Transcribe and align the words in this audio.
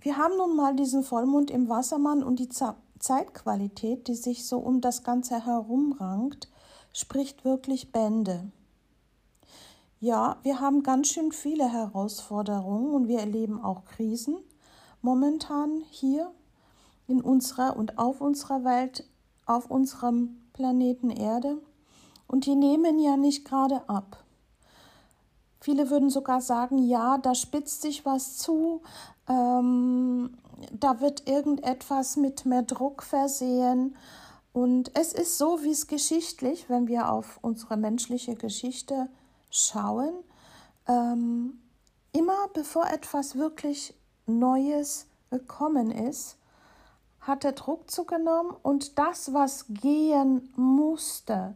Wir 0.00 0.16
haben 0.16 0.36
nun 0.38 0.56
mal 0.56 0.74
diesen 0.74 1.02
Vollmond 1.02 1.50
im 1.50 1.68
Wassermann 1.68 2.22
und 2.22 2.38
die 2.38 2.48
Zeitqualität, 2.98 4.08
die 4.08 4.14
sich 4.14 4.46
so 4.46 4.58
um 4.58 4.80
das 4.80 5.04
Ganze 5.04 5.44
herumrankt, 5.44 6.48
spricht 6.94 7.44
wirklich 7.44 7.92
Bände. 7.92 8.50
Ja, 10.00 10.38
wir 10.42 10.60
haben 10.60 10.82
ganz 10.82 11.08
schön 11.08 11.32
viele 11.32 11.70
Herausforderungen 11.70 12.94
und 12.94 13.08
wir 13.08 13.18
erleben 13.18 13.62
auch 13.62 13.84
Krisen 13.84 14.38
momentan 15.02 15.82
hier 15.90 16.30
in 17.06 17.20
unserer 17.20 17.76
und 17.76 17.98
auf 17.98 18.22
unserer 18.22 18.64
Welt, 18.64 19.04
auf 19.44 19.70
unserem 19.70 20.40
Planeten 20.54 21.10
Erde. 21.10 21.58
Und 22.26 22.46
die 22.46 22.54
nehmen 22.54 22.98
ja 22.98 23.16
nicht 23.16 23.44
gerade 23.44 23.88
ab. 23.88 24.24
Viele 25.60 25.90
würden 25.90 26.08
sogar 26.08 26.40
sagen, 26.40 26.78
ja, 26.78 27.18
da 27.18 27.34
spitzt 27.34 27.82
sich 27.82 28.06
was 28.06 28.38
zu, 28.38 28.82
ähm, 29.28 30.38
da 30.72 31.00
wird 31.00 31.28
irgendetwas 31.28 32.16
mit 32.16 32.46
mehr 32.46 32.62
Druck 32.62 33.02
versehen. 33.02 33.94
Und 34.52 34.90
es 34.96 35.12
ist 35.12 35.38
so, 35.38 35.62
wie 35.62 35.70
es 35.70 35.86
geschichtlich, 35.86 36.68
wenn 36.68 36.88
wir 36.88 37.10
auf 37.10 37.38
unsere 37.42 37.76
menschliche 37.76 38.34
Geschichte 38.34 39.08
schauen, 39.50 40.12
ähm, 40.88 41.60
immer 42.12 42.48
bevor 42.54 42.86
etwas 42.86 43.36
wirklich 43.36 43.94
Neues 44.26 45.06
gekommen 45.30 45.90
ist, 45.90 46.36
hat 47.20 47.44
der 47.44 47.52
Druck 47.52 47.90
zugenommen 47.90 48.56
und 48.62 48.98
das, 48.98 49.34
was 49.34 49.66
gehen 49.68 50.52
musste, 50.56 51.54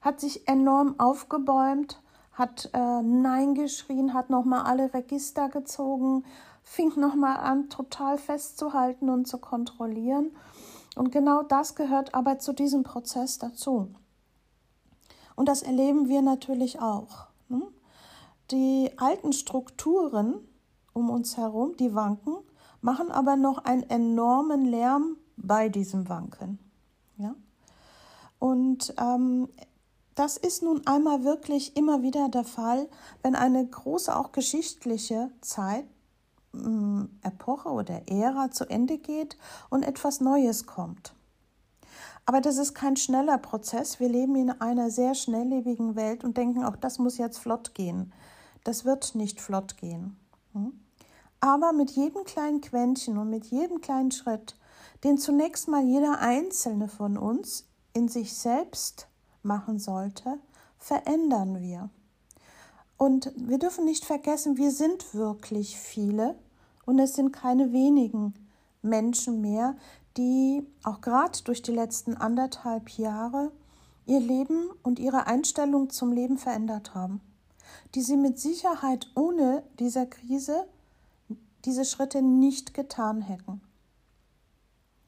hat 0.00 0.20
sich 0.20 0.48
enorm 0.48 0.98
aufgebäumt, 0.98 2.00
hat 2.36 2.70
äh, 2.74 3.02
Nein 3.02 3.54
geschrien, 3.54 4.12
hat 4.12 4.28
nochmal 4.30 4.64
alle 4.64 4.92
Register 4.92 5.48
gezogen, 5.48 6.24
fing 6.62 6.92
nochmal 6.96 7.38
an, 7.38 7.70
total 7.70 8.18
festzuhalten 8.18 9.08
und 9.08 9.26
zu 9.26 9.38
kontrollieren. 9.38 10.36
Und 10.96 11.10
genau 11.12 11.42
das 11.42 11.74
gehört 11.74 12.14
aber 12.14 12.38
zu 12.38 12.52
diesem 12.52 12.82
Prozess 12.82 13.38
dazu. 13.38 13.88
Und 15.34 15.48
das 15.48 15.62
erleben 15.62 16.08
wir 16.08 16.22
natürlich 16.22 16.80
auch. 16.80 17.26
Ne? 17.48 17.62
Die 18.50 18.90
alten 18.98 19.32
Strukturen 19.32 20.46
um 20.92 21.10
uns 21.10 21.36
herum, 21.36 21.76
die 21.76 21.94
wanken, 21.94 22.36
machen 22.80 23.10
aber 23.10 23.36
noch 23.36 23.64
einen 23.64 23.82
enormen 23.84 24.64
Lärm 24.64 25.16
bei 25.36 25.68
diesem 25.68 26.08
Wanken. 26.08 26.58
Ja? 27.16 27.34
Und 28.38 28.94
ähm, 28.98 29.48
das 30.16 30.38
ist 30.38 30.62
nun 30.62 30.84
einmal 30.86 31.24
wirklich 31.24 31.76
immer 31.76 32.02
wieder 32.02 32.28
der 32.30 32.44
Fall, 32.44 32.88
wenn 33.22 33.36
eine 33.36 33.64
große, 33.64 34.16
auch 34.16 34.32
geschichtliche 34.32 35.30
Zeit, 35.42 35.84
mm, 36.52 37.04
Epoche 37.22 37.68
oder 37.68 38.08
Ära 38.08 38.50
zu 38.50 38.64
Ende 38.64 38.98
geht 38.98 39.36
und 39.68 39.82
etwas 39.82 40.20
Neues 40.20 40.66
kommt. 40.66 41.14
Aber 42.24 42.40
das 42.40 42.56
ist 42.56 42.74
kein 42.74 42.96
schneller 42.96 43.36
Prozess. 43.38 44.00
Wir 44.00 44.08
leben 44.08 44.34
in 44.36 44.50
einer 44.50 44.90
sehr 44.90 45.14
schnelllebigen 45.14 45.96
Welt 45.96 46.24
und 46.24 46.38
denken, 46.38 46.64
auch 46.64 46.76
das 46.76 46.98
muss 46.98 47.18
jetzt 47.18 47.38
flott 47.38 47.74
gehen. 47.74 48.12
Das 48.64 48.86
wird 48.86 49.14
nicht 49.14 49.40
flott 49.40 49.76
gehen. 49.76 50.16
Hm? 50.54 50.80
Aber 51.40 51.74
mit 51.74 51.90
jedem 51.90 52.24
kleinen 52.24 52.62
Quäntchen 52.62 53.18
und 53.18 53.28
mit 53.28 53.46
jedem 53.46 53.82
kleinen 53.82 54.10
Schritt, 54.10 54.56
den 55.04 55.18
zunächst 55.18 55.68
mal 55.68 55.84
jeder 55.84 56.20
Einzelne 56.20 56.88
von 56.88 57.18
uns 57.18 57.68
in 57.92 58.08
sich 58.08 58.34
selbst 58.34 59.08
machen 59.46 59.78
sollte, 59.78 60.38
verändern 60.78 61.62
wir. 61.62 61.88
Und 62.98 63.32
wir 63.36 63.58
dürfen 63.58 63.84
nicht 63.84 64.04
vergessen, 64.04 64.56
wir 64.56 64.70
sind 64.70 65.14
wirklich 65.14 65.78
viele 65.78 66.36
und 66.84 66.98
es 66.98 67.14
sind 67.14 67.32
keine 67.32 67.72
wenigen 67.72 68.34
Menschen 68.82 69.40
mehr, 69.40 69.76
die 70.16 70.66
auch 70.82 71.00
gerade 71.00 71.42
durch 71.44 71.62
die 71.62 71.72
letzten 71.72 72.16
anderthalb 72.16 72.90
Jahre 72.90 73.52
ihr 74.06 74.20
Leben 74.20 74.70
und 74.82 74.98
ihre 74.98 75.26
Einstellung 75.26 75.90
zum 75.90 76.12
Leben 76.12 76.38
verändert 76.38 76.94
haben, 76.94 77.20
die 77.94 78.02
sie 78.02 78.16
mit 78.16 78.38
Sicherheit 78.38 79.10
ohne 79.14 79.62
dieser 79.78 80.06
Krise 80.06 80.66
diese 81.64 81.84
Schritte 81.84 82.22
nicht 82.22 82.72
getan 82.72 83.20
hätten. 83.20 83.60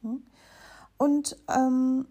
Hm? 0.02 0.22
Und 0.98 1.36
ähm, 1.48 2.06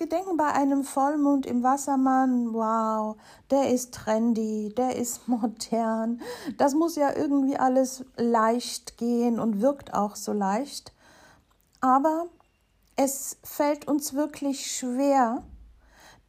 wir 0.00 0.08
denken 0.08 0.38
bei 0.38 0.50
einem 0.50 0.82
Vollmond 0.82 1.44
im 1.44 1.62
Wassermann, 1.62 2.54
wow, 2.54 3.16
der 3.50 3.68
ist 3.68 3.92
trendy, 3.92 4.72
der 4.74 4.96
ist 4.96 5.28
modern. 5.28 6.22
Das 6.56 6.72
muss 6.74 6.96
ja 6.96 7.14
irgendwie 7.14 7.58
alles 7.58 8.06
leicht 8.16 8.96
gehen 8.96 9.38
und 9.38 9.60
wirkt 9.60 9.92
auch 9.92 10.16
so 10.16 10.32
leicht. 10.32 10.94
Aber 11.82 12.26
es 12.96 13.36
fällt 13.44 13.88
uns 13.88 14.14
wirklich 14.14 14.74
schwer, 14.74 15.42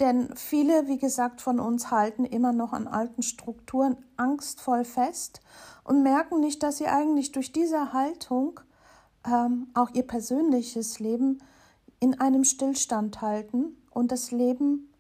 denn 0.02 0.36
viele, 0.36 0.88
wie 0.88 0.98
gesagt, 0.98 1.40
von 1.40 1.60
uns 1.62 1.92
halten 1.92 2.26
immer 2.26 2.52
noch 2.52 2.74
an 2.74 2.88
alten 2.88 3.24
Strukturen 3.24 3.96
angstvoll 4.18 4.84
fest 4.84 5.40
und 5.86 6.04
merken 6.04 6.42
nicht, 6.42 6.62
dass 6.62 6.78
sie 6.78 6.88
eigentlich 6.88 7.32
durch 7.32 7.54
diese 7.54 7.94
Haltung 7.94 8.60
ähm, 9.26 9.68
auch 9.76 9.92
ihr 9.94 10.06
persönliches 10.06 11.00
Leben 11.00 11.42
in 12.02 12.20
einem 12.20 12.44
Stillstand 12.44 13.22
halten 13.22 13.78
und 13.92 14.12
das 14.12 14.32
Leben 14.32 14.92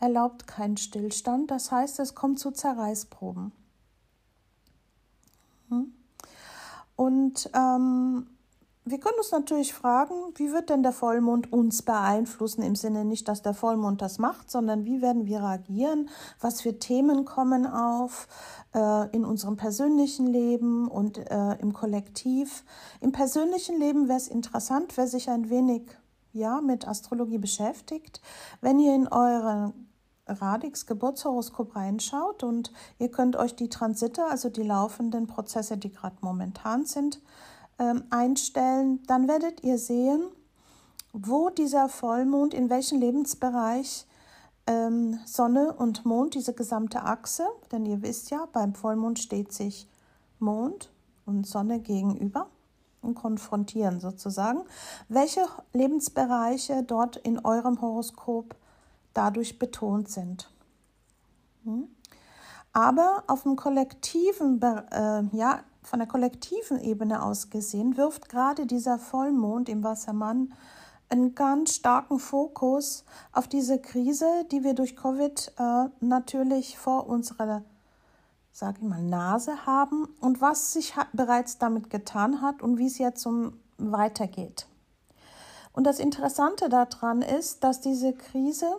erlaubt 0.00 0.48
keinen 0.48 0.78
Stillstand. 0.78 1.52
Das 1.52 1.70
heißt, 1.70 2.00
es 2.00 2.16
kommt 2.16 2.40
zu 2.40 2.50
Zerreißproben. 2.50 3.52
Hm? 5.68 5.92
Und 6.96 7.50
ähm, 7.54 8.26
wir 8.84 8.98
können 8.98 9.18
uns 9.18 9.30
natürlich 9.30 9.74
fragen, 9.74 10.14
wie 10.34 10.52
wird 10.52 10.70
denn 10.70 10.82
der 10.82 10.92
Vollmond 10.92 11.52
uns 11.52 11.82
beeinflussen? 11.82 12.62
Im 12.62 12.74
Sinne 12.74 13.04
nicht, 13.04 13.28
dass 13.28 13.42
der 13.42 13.54
Vollmond 13.54 14.02
das 14.02 14.18
macht, 14.18 14.50
sondern 14.50 14.84
wie 14.84 15.00
werden 15.02 15.26
wir 15.26 15.40
reagieren? 15.40 16.08
Was 16.40 16.62
für 16.62 16.78
Themen 16.78 17.24
kommen 17.24 17.64
auf 17.66 18.26
äh, 18.74 19.08
in 19.14 19.24
unserem 19.24 19.56
persönlichen 19.56 20.26
Leben 20.26 20.88
und 20.88 21.18
äh, 21.18 21.60
im 21.60 21.72
Kollektiv? 21.72 22.64
Im 23.00 23.12
persönlichen 23.12 23.78
Leben 23.78 24.08
wäre 24.08 24.18
es 24.18 24.28
interessant, 24.28 24.96
wer 24.96 25.06
sich 25.06 25.30
ein 25.30 25.48
wenig 25.48 25.82
ja, 26.32 26.60
mit 26.60 26.86
Astrologie 26.86 27.38
beschäftigt, 27.38 28.20
wenn 28.60 28.78
ihr 28.78 28.94
in 28.94 29.08
euren 29.08 29.88
Radix 30.26 30.86
Geburtshoroskop 30.86 31.74
reinschaut 31.76 32.42
und 32.42 32.72
ihr 32.98 33.10
könnt 33.10 33.36
euch 33.36 33.54
die 33.56 33.68
Transite, 33.68 34.24
also 34.24 34.48
die 34.48 34.62
laufenden 34.62 35.26
Prozesse, 35.26 35.76
die 35.76 35.90
gerade 35.90 36.16
momentan 36.20 36.84
sind, 36.84 37.20
ähm, 37.78 38.04
einstellen, 38.10 39.02
dann 39.06 39.28
werdet 39.28 39.62
ihr 39.64 39.78
sehen, 39.78 40.22
wo 41.12 41.50
dieser 41.50 41.88
Vollmond, 41.88 42.54
in 42.54 42.70
welchem 42.70 43.00
Lebensbereich 43.00 44.06
ähm, 44.66 45.18
Sonne 45.26 45.72
und 45.72 46.04
Mond, 46.06 46.34
diese 46.34 46.54
gesamte 46.54 47.02
Achse, 47.02 47.46
denn 47.72 47.84
ihr 47.84 48.02
wisst 48.02 48.30
ja, 48.30 48.46
beim 48.52 48.74
Vollmond 48.74 49.18
steht 49.18 49.52
sich 49.52 49.88
Mond 50.38 50.90
und 51.26 51.46
Sonne 51.46 51.80
gegenüber 51.80 52.48
und 53.02 53.14
konfrontieren 53.14 54.00
sozusagen, 54.00 54.62
welche 55.08 55.44
Lebensbereiche 55.72 56.82
dort 56.82 57.16
in 57.16 57.44
eurem 57.44 57.80
Horoskop 57.80 58.54
dadurch 59.12 59.58
betont 59.58 60.08
sind. 60.08 60.50
Hm? 61.64 61.88
Aber 62.72 63.24
auf 63.26 63.42
dem 63.42 63.56
kollektiven, 63.56 64.60
äh, 64.62 65.24
ja, 65.36 65.60
von 65.82 65.98
der 65.98 66.08
kollektiven 66.08 66.80
Ebene 66.80 67.22
aus 67.22 67.50
gesehen, 67.50 67.96
wirft 67.96 68.28
gerade 68.28 68.66
dieser 68.66 68.98
Vollmond 68.98 69.68
im 69.68 69.82
Wassermann 69.82 70.54
einen 71.10 71.34
ganz 71.34 71.74
starken 71.74 72.18
Fokus 72.18 73.04
auf 73.32 73.46
diese 73.46 73.78
Krise, 73.78 74.46
die 74.50 74.64
wir 74.64 74.74
durch 74.74 74.96
Covid 74.96 75.52
äh, 75.58 75.88
natürlich 76.00 76.78
vor 76.78 77.06
unserer, 77.06 77.62
sage 78.52 78.78
ich 78.82 78.88
mal, 78.88 79.02
Nase 79.02 79.66
haben 79.66 80.06
und 80.20 80.40
was 80.40 80.72
sich 80.72 80.94
bereits 81.12 81.58
damit 81.58 81.90
getan 81.90 82.42
hat 82.42 82.62
und 82.62 82.78
wie 82.78 82.86
es 82.86 82.98
jetzt 82.98 83.24
um 83.26 83.58
weitergeht. 83.78 84.66
Und 85.72 85.84
das 85.84 85.98
Interessante 85.98 86.68
daran 86.68 87.22
ist, 87.22 87.64
dass 87.64 87.80
diese 87.80 88.12
Krise 88.12 88.76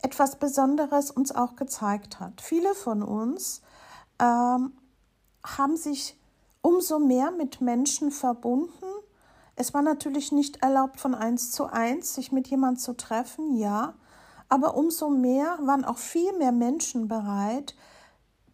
etwas 0.00 0.36
Besonderes 0.36 1.10
uns 1.10 1.32
auch 1.32 1.56
gezeigt 1.56 2.20
hat. 2.20 2.40
Viele 2.40 2.72
von 2.74 3.02
uns 3.02 3.62
ähm, 4.20 4.72
haben 5.44 5.76
sich 5.76 6.16
umso 6.62 7.00
mehr 7.00 7.32
mit 7.32 7.60
Menschen 7.60 8.12
verbunden. 8.12 8.86
Es 9.56 9.74
war 9.74 9.82
natürlich 9.82 10.30
nicht 10.30 10.62
erlaubt, 10.62 11.00
von 11.00 11.16
eins 11.16 11.50
zu 11.50 11.66
eins 11.66 12.14
sich 12.14 12.30
mit 12.30 12.46
jemand 12.46 12.80
zu 12.80 12.96
treffen, 12.96 13.56
ja, 13.56 13.94
aber 14.48 14.76
umso 14.76 15.10
mehr 15.10 15.58
waren 15.62 15.84
auch 15.84 15.98
viel 15.98 16.32
mehr 16.32 16.52
Menschen 16.52 17.08
bereit, 17.08 17.74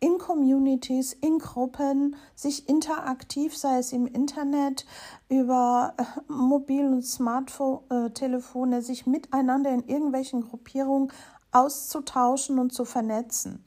in 0.01 0.19
Communities, 0.19 1.15
in 1.15 1.39
Gruppen, 1.39 2.17
sich 2.35 2.69
interaktiv, 2.69 3.57
sei 3.57 3.79
es 3.79 3.93
im 3.93 4.07
Internet, 4.07 4.85
über 5.31 5.95
äh, 5.97 6.05
Mobil- 6.31 6.89
und 6.89 7.03
Smartphone-Telefone, 7.03 8.83
sich 8.83 9.07
miteinander 9.07 9.71
in 9.71 9.89
irgendwelchen 9.89 10.43
Gruppierungen 10.43 11.11
auszutauschen 11.53 12.59
und 12.59 12.75
zu 12.75 12.85
vernetzen. 12.85 13.65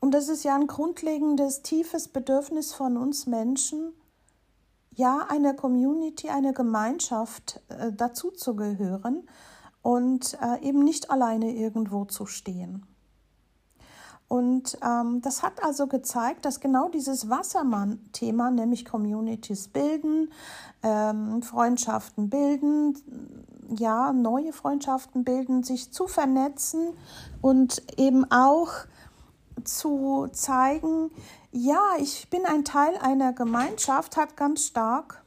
Und 0.00 0.14
das 0.14 0.28
ist 0.28 0.42
ja 0.42 0.54
ein 0.54 0.68
grundlegendes, 0.68 1.60
tiefes 1.60 2.08
Bedürfnis 2.08 2.72
von 2.72 2.96
uns 2.96 3.26
Menschen, 3.26 3.92
ja, 4.94 5.26
einer 5.28 5.52
Community, 5.52 6.30
einer 6.30 6.54
Gemeinschaft 6.54 7.60
äh, 7.68 7.92
dazu 7.92 8.30
zu 8.30 8.56
gehören 8.56 9.28
und 9.82 10.38
äh, 10.40 10.62
eben 10.66 10.84
nicht 10.84 11.10
alleine 11.10 11.52
irgendwo 11.52 12.04
zu 12.04 12.26
stehen. 12.26 12.86
Und 14.28 14.78
ähm, 14.82 15.20
das 15.20 15.42
hat 15.42 15.62
also 15.62 15.86
gezeigt, 15.86 16.46
dass 16.46 16.60
genau 16.60 16.88
dieses 16.88 17.28
Wassermann-Thema, 17.28 18.50
nämlich 18.50 18.86
Communities 18.86 19.68
bilden, 19.68 20.32
ähm, 20.82 21.42
Freundschaften 21.42 22.30
bilden, 22.30 22.96
ja, 23.68 24.14
neue 24.14 24.54
Freundschaften 24.54 25.24
bilden, 25.24 25.64
sich 25.64 25.92
zu 25.92 26.06
vernetzen 26.06 26.94
und 27.42 27.82
eben 27.98 28.24
auch 28.30 28.70
zu 29.64 30.28
zeigen, 30.32 31.10
ja, 31.50 31.82
ich 31.98 32.30
bin 32.30 32.46
ein 32.46 32.64
Teil 32.64 32.96
einer 32.96 33.34
Gemeinschaft, 33.34 34.16
hat 34.16 34.38
ganz 34.38 34.64
stark 34.64 35.21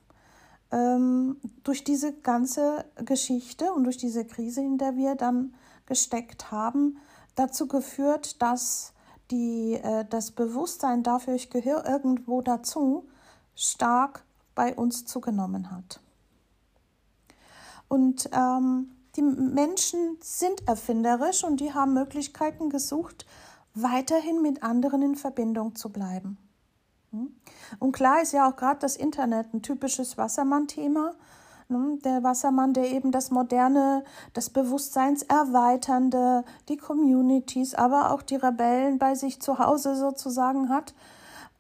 ähm, 0.75 1.37
durch 1.63 1.83
diese 1.83 2.13
ganze 2.13 2.85
Geschichte 3.05 3.71
und 3.71 3.85
durch 3.85 3.97
diese 3.97 4.25
Krise, 4.25 4.61
in 4.61 4.77
der 4.77 4.97
wir 4.97 5.15
dann 5.15 5.53
gesteckt 5.85 6.51
haben, 6.51 6.97
dazu 7.35 7.67
geführt, 7.67 8.41
dass 8.41 8.93
die, 9.31 9.79
äh, 9.81 10.05
das 10.09 10.31
Bewusstsein 10.31 11.01
dafür, 11.01 11.35
ich 11.35 11.49
gehöre 11.49 11.85
irgendwo 11.85 12.41
dazu, 12.41 13.07
stark 13.55 14.23
bei 14.53 14.75
uns 14.75 15.05
zugenommen 15.05 15.71
hat. 15.71 16.01
Und 17.87 18.29
ähm, 18.33 18.91
die 19.15 19.21
Menschen 19.21 20.17
sind 20.19 20.67
erfinderisch 20.67 21.43
und 21.43 21.61
die 21.61 21.73
haben 21.73 21.93
Möglichkeiten 21.93 22.69
gesucht, 22.69 23.25
weiterhin 23.73 24.41
mit 24.41 24.63
anderen 24.63 25.01
in 25.01 25.15
Verbindung 25.15 25.75
zu 25.75 25.89
bleiben. 25.89 26.37
Hm? 27.15 27.33
Und 27.79 27.93
klar 27.93 28.21
ist 28.21 28.33
ja 28.33 28.49
auch 28.49 28.55
gerade 28.57 28.79
das 28.79 28.97
Internet 28.97 29.53
ein 29.53 29.61
typisches 29.61 30.17
Wassermann-Thema. 30.17 31.13
Ne? 31.69 31.97
Der 32.03 32.23
Wassermann, 32.23 32.73
der 32.73 32.91
eben 32.91 33.11
das 33.11 33.31
Moderne, 33.31 34.03
das 34.33 34.49
Bewusstseinserweiternde, 34.49 36.43
die 36.67 36.77
Communities, 36.77 37.73
aber 37.73 38.11
auch 38.11 38.21
die 38.21 38.35
Rebellen 38.35 38.99
bei 38.99 39.15
sich 39.15 39.41
zu 39.41 39.59
Hause 39.59 39.95
sozusagen 39.95 40.69
hat. 40.69 40.93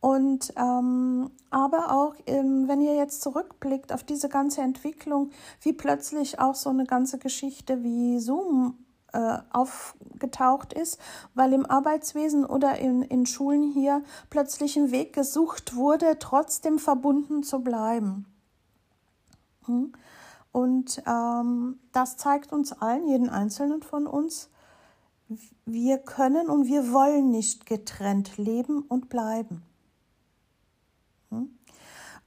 Und 0.01 0.53
ähm, 0.57 1.31
aber 1.49 1.91
auch, 1.91 2.13
ähm, 2.27 2.67
wenn 2.67 2.81
ihr 2.81 2.95
jetzt 2.95 3.21
zurückblickt 3.21 3.91
auf 3.91 4.03
diese 4.03 4.29
ganze 4.29 4.61
Entwicklung, 4.61 5.31
wie 5.61 5.73
plötzlich 5.73 6.37
auch 6.37 6.53
so 6.53 6.69
eine 6.69 6.85
ganze 6.85 7.17
Geschichte 7.17 7.81
wie 7.81 8.19
Zoom 8.19 8.84
äh, 9.15 9.37
aufgetaucht 9.51 10.73
ist, 10.73 10.99
weil 11.33 11.53
im 11.53 11.65
Arbeitswesen 11.65 12.45
oder 12.45 12.77
in, 12.77 13.01
in 13.01 13.25
Schulen 13.25 13.71
hier 13.71 14.03
plötzlich 14.29 14.75
ein 14.75 14.91
Weg 14.91 15.13
gesucht 15.13 15.75
wurde, 15.75 16.17
trotzdem 16.19 16.79
verbunden 16.79 17.41
zu 17.41 17.59
bleiben. 17.59 18.25
Hm? 19.65 19.93
Und 20.51 21.01
ähm, 21.07 21.79
das 21.93 22.17
zeigt 22.17 22.51
uns 22.51 22.73
allen, 22.73 23.07
jeden 23.07 23.29
Einzelnen 23.29 23.81
von 23.81 24.05
uns, 24.05 24.49
wir 25.65 25.97
können 25.97 26.49
und 26.49 26.67
wir 26.67 26.91
wollen 26.91 27.31
nicht 27.31 27.65
getrennt 27.65 28.37
leben 28.37 28.81
und 28.81 29.09
bleiben. 29.09 29.63
Hm? 31.29 31.57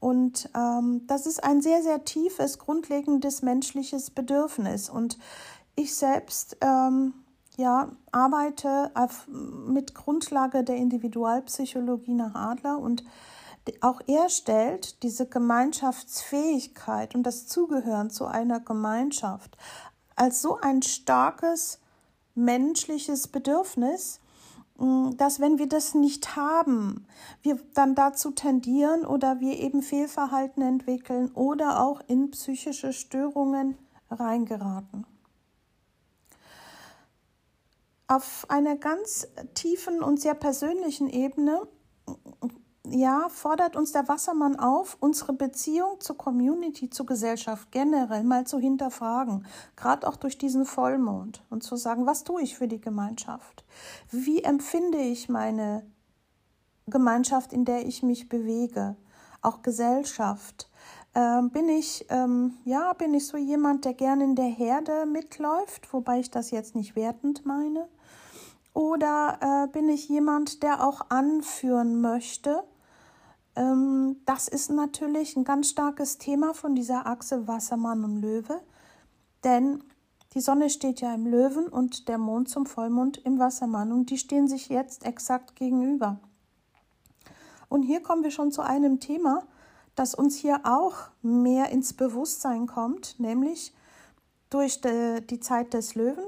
Und 0.00 0.48
ähm, 0.54 1.06
das 1.06 1.26
ist 1.26 1.42
ein 1.42 1.60
sehr, 1.60 1.82
sehr 1.82 2.04
tiefes, 2.04 2.58
grundlegendes 2.58 3.42
menschliches 3.42 4.10
Bedürfnis. 4.10 4.88
Und 4.88 5.18
ich 5.78 5.94
selbst 5.94 6.56
ähm, 6.60 7.14
ja, 7.56 7.90
arbeite 8.12 8.90
auf, 8.94 9.26
mit 9.28 9.94
Grundlage 9.94 10.64
der 10.64 10.76
Individualpsychologie 10.76 12.14
nach 12.14 12.34
Adler 12.34 12.78
und 12.78 13.04
auch 13.80 14.00
er 14.06 14.30
stellt 14.30 15.02
diese 15.02 15.26
Gemeinschaftsfähigkeit 15.26 17.14
und 17.14 17.24
das 17.24 17.46
Zugehören 17.46 18.10
zu 18.10 18.24
einer 18.24 18.60
Gemeinschaft 18.60 19.58
als 20.16 20.40
so 20.40 20.58
ein 20.60 20.82
starkes 20.82 21.78
menschliches 22.34 23.28
Bedürfnis, 23.28 24.20
dass 25.16 25.40
wenn 25.40 25.58
wir 25.58 25.68
das 25.68 25.94
nicht 25.94 26.36
haben, 26.36 27.06
wir 27.42 27.58
dann 27.74 27.94
dazu 27.94 28.30
tendieren 28.30 29.04
oder 29.04 29.40
wir 29.40 29.58
eben 29.58 29.82
Fehlverhalten 29.82 30.62
entwickeln 30.62 31.30
oder 31.34 31.82
auch 31.82 32.00
in 32.06 32.30
psychische 32.30 32.92
Störungen 32.92 33.76
reingeraten. 34.10 35.04
Auf 38.08 38.46
einer 38.48 38.76
ganz 38.76 39.28
tiefen 39.54 40.02
und 40.02 40.20
sehr 40.20 40.34
persönlichen 40.34 41.08
Ebene 41.08 41.68
ja, 42.90 43.28
fordert 43.28 43.76
uns 43.76 43.92
der 43.92 44.08
Wassermann 44.08 44.58
auf, 44.58 44.96
unsere 45.00 45.32
Beziehung 45.32 46.00
zur 46.00 46.16
Community, 46.16 46.88
zur 46.88 47.06
Gesellschaft 47.06 47.70
generell 47.70 48.24
mal 48.24 48.46
zu 48.46 48.58
hinterfragen, 48.58 49.46
gerade 49.76 50.06
auch 50.08 50.16
durch 50.16 50.38
diesen 50.38 50.64
Vollmond 50.64 51.44
und 51.50 51.62
zu 51.62 51.76
sagen, 51.76 52.06
was 52.06 52.24
tue 52.24 52.42
ich 52.42 52.56
für 52.56 52.68
die 52.68 52.80
Gemeinschaft? 52.80 53.64
Wie 54.10 54.42
empfinde 54.42 54.98
ich 54.98 55.28
meine 55.28 55.84
Gemeinschaft, 56.86 57.52
in 57.52 57.64
der 57.64 57.86
ich 57.86 58.02
mich 58.02 58.28
bewege? 58.28 58.96
Auch 59.42 59.62
Gesellschaft. 59.62 60.70
Ähm, 61.14 61.50
bin 61.50 61.68
ich, 61.68 62.06
ähm, 62.08 62.54
ja, 62.64 62.92
bin 62.92 63.14
ich 63.14 63.26
so 63.26 63.36
jemand, 63.36 63.84
der 63.84 63.94
gerne 63.94 64.24
in 64.24 64.34
der 64.34 64.46
Herde 64.46 65.06
mitläuft, 65.06 65.92
wobei 65.92 66.20
ich 66.20 66.30
das 66.30 66.50
jetzt 66.50 66.74
nicht 66.74 66.96
wertend 66.96 67.44
meine? 67.44 67.88
Oder 68.74 69.38
äh, 69.40 69.72
bin 69.72 69.88
ich 69.88 70.08
jemand, 70.08 70.62
der 70.62 70.86
auch 70.86 71.10
anführen 71.10 72.00
möchte? 72.00 72.62
Ähm, 73.56 74.16
das 74.24 74.48
ist 74.48 74.70
natürlich 74.70 75.36
ein 75.36 75.44
ganz 75.44 75.70
starkes 75.70 76.18
Thema 76.18 76.54
von 76.54 76.74
dieser 76.74 77.06
Achse 77.06 77.48
Wassermann 77.48 78.04
und 78.04 78.20
Löwe, 78.20 78.60
denn 79.42 79.82
die 80.34 80.40
Sonne 80.40 80.70
steht 80.70 81.00
ja 81.00 81.14
im 81.14 81.26
Löwen 81.26 81.68
und 81.68 82.08
der 82.08 82.18
Mond 82.18 82.48
zum 82.48 82.66
Vollmond 82.66 83.18
im 83.18 83.38
Wassermann. 83.38 83.92
Und 83.92 84.10
die 84.10 84.18
stehen 84.18 84.46
sich 84.46 84.68
jetzt 84.68 85.04
exakt 85.04 85.56
gegenüber. 85.56 86.20
Und 87.68 87.82
hier 87.82 88.02
kommen 88.02 88.22
wir 88.22 88.30
schon 88.30 88.52
zu 88.52 88.62
einem 88.62 89.00
Thema, 89.00 89.42
das 89.94 90.14
uns 90.14 90.36
hier 90.36 90.60
auch 90.64 91.08
mehr 91.22 91.70
ins 91.70 91.92
Bewusstsein 91.92 92.66
kommt, 92.66 93.18
nämlich 93.18 93.74
durch 94.50 94.80
die, 94.80 95.26
die 95.28 95.40
Zeit 95.40 95.74
des 95.74 95.94
Löwen, 95.94 96.24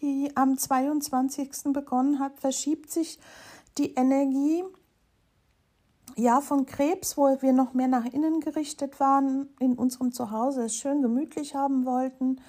die 0.00 0.30
am 0.34 0.58
22. 0.58 1.72
begonnen 1.72 2.18
hat, 2.18 2.38
verschiebt 2.38 2.90
sich 2.90 3.18
die 3.78 3.94
Energie 3.94 4.64
ja 6.16 6.40
von 6.40 6.66
Krebs, 6.66 7.16
wo 7.16 7.40
wir 7.40 7.52
noch 7.52 7.74
mehr 7.74 7.88
nach 7.88 8.04
innen 8.04 8.40
gerichtet 8.40 9.00
waren, 9.00 9.48
in 9.60 9.74
unserem 9.74 10.12
Zuhause 10.12 10.64
es 10.64 10.76
schön 10.76 11.02
gemütlich 11.02 11.54
haben 11.54 11.84
wollten. 11.84 12.40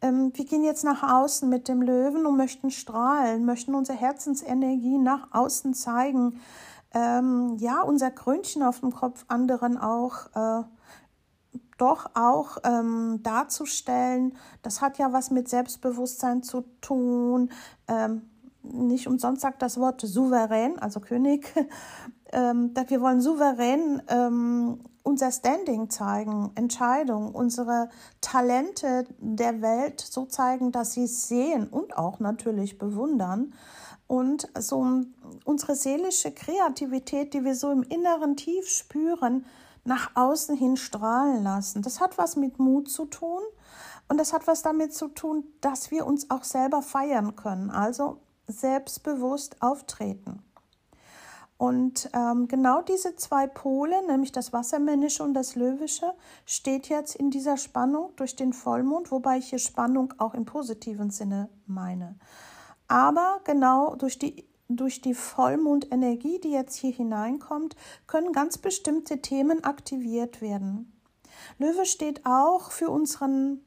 Ähm, 0.00 0.32
wir 0.34 0.44
gehen 0.44 0.64
jetzt 0.64 0.84
nach 0.84 1.02
außen 1.02 1.48
mit 1.48 1.68
dem 1.68 1.82
Löwen 1.82 2.26
und 2.26 2.36
möchten 2.36 2.70
strahlen, 2.70 3.44
möchten 3.44 3.74
unsere 3.74 3.98
Herzensenergie 3.98 4.98
nach 4.98 5.28
außen 5.32 5.74
zeigen, 5.74 6.40
ähm, 6.94 7.56
ja, 7.58 7.82
unser 7.82 8.10
Krönchen 8.10 8.62
auf 8.62 8.80
dem 8.80 8.92
Kopf 8.92 9.24
anderen 9.28 9.78
auch 9.78 10.26
äh, 10.34 10.64
doch 11.78 12.10
auch 12.14 12.58
ähm, 12.64 13.20
darzustellen. 13.22 14.36
Das 14.62 14.80
hat 14.80 14.98
ja 14.98 15.12
was 15.12 15.30
mit 15.30 15.48
Selbstbewusstsein 15.48 16.42
zu 16.42 16.64
tun. 16.80 17.50
Ähm, 17.88 18.22
nicht 18.62 19.08
umsonst 19.08 19.42
sagt 19.42 19.62
das 19.62 19.78
Wort 19.78 20.00
souverän, 20.00 20.78
also 20.78 21.00
König. 21.00 21.52
ähm, 22.32 22.72
wir 22.86 23.00
wollen 23.00 23.20
souverän 23.20 24.02
ähm, 24.08 24.80
unser 25.02 25.32
Standing 25.32 25.90
zeigen, 25.90 26.52
Entscheidung, 26.54 27.34
unsere 27.34 27.88
Talente 28.20 29.04
der 29.18 29.60
Welt 29.60 30.00
so 30.00 30.26
zeigen, 30.26 30.70
dass 30.70 30.92
sie 30.92 31.04
es 31.04 31.28
sehen 31.28 31.66
und 31.68 31.96
auch 31.96 32.20
natürlich 32.20 32.78
bewundern 32.78 33.52
und 34.06 34.48
so 34.58 34.86
unsere 35.44 35.74
seelische 35.74 36.32
Kreativität, 36.32 37.34
die 37.34 37.44
wir 37.44 37.54
so 37.54 37.70
im 37.70 37.82
Inneren 37.82 38.36
tief 38.36 38.68
spüren, 38.68 39.46
nach 39.84 40.10
außen 40.14 40.56
hin 40.56 40.76
strahlen 40.76 41.42
lassen. 41.42 41.82
Das 41.82 42.00
hat 42.00 42.18
was 42.18 42.36
mit 42.36 42.58
Mut 42.58 42.88
zu 42.88 43.06
tun 43.06 43.42
und 44.08 44.18
das 44.18 44.32
hat 44.32 44.46
was 44.46 44.62
damit 44.62 44.94
zu 44.94 45.08
tun, 45.08 45.44
dass 45.60 45.90
wir 45.90 46.06
uns 46.06 46.30
auch 46.30 46.44
selber 46.44 46.82
feiern 46.82 47.36
können, 47.36 47.70
also 47.70 48.20
selbstbewusst 48.46 49.60
auftreten. 49.62 50.42
Und 51.62 52.10
ähm, 52.12 52.48
genau 52.48 52.82
diese 52.82 53.14
zwei 53.14 53.46
Pole, 53.46 54.04
nämlich 54.08 54.32
das 54.32 54.52
Wassermännische 54.52 55.22
und 55.22 55.32
das 55.32 55.54
Löwische, 55.54 56.12
steht 56.44 56.88
jetzt 56.88 57.14
in 57.14 57.30
dieser 57.30 57.56
Spannung 57.56 58.10
durch 58.16 58.34
den 58.34 58.52
Vollmond, 58.52 59.12
wobei 59.12 59.38
ich 59.38 59.50
hier 59.50 59.60
Spannung 59.60 60.12
auch 60.18 60.34
im 60.34 60.44
positiven 60.44 61.10
Sinne 61.10 61.48
meine. 61.66 62.16
Aber 62.88 63.40
genau 63.44 63.94
durch 63.94 64.18
die, 64.18 64.44
durch 64.76 65.00
die 65.00 65.14
Vollmondenergie, 65.14 66.40
die 66.40 66.50
jetzt 66.50 66.76
hier 66.76 66.92
hineinkommt, 66.92 67.76
können 68.06 68.32
ganz 68.32 68.58
bestimmte 68.58 69.22
Themen 69.22 69.64
aktiviert 69.64 70.40
werden. 70.40 70.92
Löwe 71.58 71.86
steht 71.86 72.24
auch 72.24 72.70
für 72.70 72.90
unseren, 72.90 73.64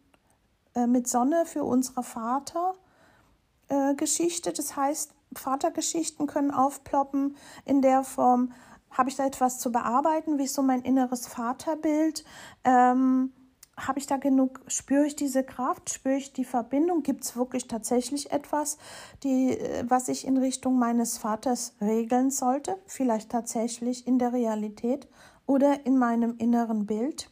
äh, 0.74 0.88
mit 0.88 1.08
Sonne 1.08 1.46
für 1.46 1.64
unsere 1.64 2.04
Vatergeschichte. 2.04 4.50
Äh, 4.50 4.54
das 4.54 4.76
heißt, 4.76 5.14
Vatergeschichten 5.34 6.28
können 6.28 6.52
aufploppen 6.52 7.36
in 7.66 7.82
der 7.82 8.04
Form, 8.04 8.52
habe 8.92 9.10
ich 9.10 9.16
da 9.16 9.26
etwas 9.26 9.60
zu 9.60 9.72
bearbeiten, 9.72 10.38
wie 10.38 10.48
so 10.48 10.62
mein 10.62 10.82
inneres 10.82 11.28
Vaterbild? 11.28 12.24
Ähm, 12.64 13.34
habe 13.78 14.00
ich 14.00 14.08
da 14.08 14.18
genug, 14.18 14.62
spüre 14.68 15.06
ich 15.06 15.16
diese 15.16 15.44
Kraft, 15.44 15.90
spüre 15.90 16.16
ich 16.16 16.32
die 16.32 16.46
Verbindung? 16.46 17.04
Gibt 17.04 17.26
es 17.26 17.36
wirklich 17.36 17.68
tatsächlich 17.68 18.32
etwas, 18.32 18.78
die, 19.24 19.58
äh, 19.58 19.84
was 19.88 20.08
ich 20.08 20.26
in 20.26 20.38
Richtung 20.38 20.80
meines 20.80 21.18
Vaters 21.18 21.76
regeln 21.82 22.32
sollte? 22.32 22.78
Vielleicht 22.86 23.32
tatsächlich 23.32 24.08
in 24.08 24.18
der 24.18 24.32
Realität 24.32 25.08
oder 25.46 25.86
in 25.86 25.98
meinem 25.98 26.36
inneren 26.38 26.86
Bild? 26.86 27.30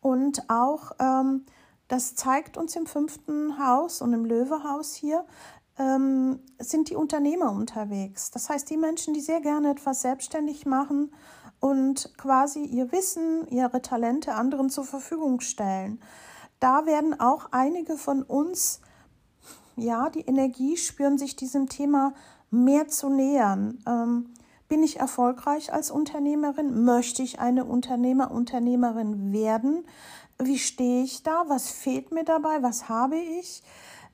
Und 0.00 0.48
auch, 0.50 0.92
ähm, 0.98 1.46
das 1.88 2.14
zeigt 2.14 2.56
uns 2.56 2.76
im 2.76 2.86
fünften 2.86 3.58
Haus 3.58 4.02
und 4.02 4.12
im 4.12 4.24
Löwehaus 4.24 4.94
hier, 4.94 5.24
ähm, 5.78 6.40
sind 6.58 6.90
die 6.90 6.96
Unternehmer 6.96 7.50
unterwegs. 7.50 8.30
Das 8.30 8.48
heißt, 8.48 8.68
die 8.70 8.76
Menschen, 8.76 9.14
die 9.14 9.20
sehr 9.20 9.40
gerne 9.40 9.70
etwas 9.70 10.02
selbstständig 10.02 10.66
machen 10.66 11.12
und 11.60 12.12
quasi 12.16 12.64
ihr 12.64 12.92
Wissen, 12.92 13.46
ihre 13.48 13.82
Talente 13.82 14.34
anderen 14.34 14.70
zur 14.70 14.84
Verfügung 14.84 15.40
stellen. 15.40 16.00
Da 16.60 16.86
werden 16.86 17.18
auch 17.20 17.48
einige 17.50 17.96
von 17.96 18.22
uns, 18.22 18.80
ja, 19.76 20.08
die 20.10 20.22
Energie 20.22 20.76
spüren, 20.76 21.18
sich 21.18 21.36
diesem 21.36 21.68
Thema 21.68 22.14
mehr 22.50 22.88
zu 22.88 23.08
nähern. 23.08 23.82
Ähm, 23.86 24.34
bin 24.68 24.82
ich 24.82 24.98
erfolgreich 24.98 25.72
als 25.72 25.90
Unternehmerin? 25.90 26.84
Möchte 26.84 27.22
ich 27.22 27.38
eine 27.38 27.64
Unternehmer, 27.64 28.30
Unternehmerin 28.30 29.32
werden? 29.32 29.84
Wie 30.38 30.58
stehe 30.58 31.04
ich 31.04 31.22
da? 31.22 31.44
Was 31.48 31.70
fehlt 31.70 32.12
mir 32.12 32.24
dabei? 32.24 32.62
Was 32.62 32.88
habe 32.88 33.16
ich? 33.16 33.62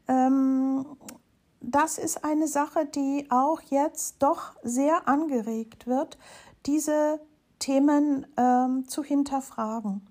Ähm, 0.08 0.84
das 1.60 1.96
ist 1.96 2.24
eine 2.24 2.48
Sache, 2.48 2.86
die 2.86 3.26
auch 3.30 3.60
jetzt 3.62 4.16
doch 4.22 4.54
sehr 4.62 5.08
angeregt 5.08 5.86
wird, 5.86 6.18
diese 6.66 7.20
Themen 7.62 8.26
ähm, 8.36 8.88
zu 8.88 9.04
hinterfragen. 9.04 10.04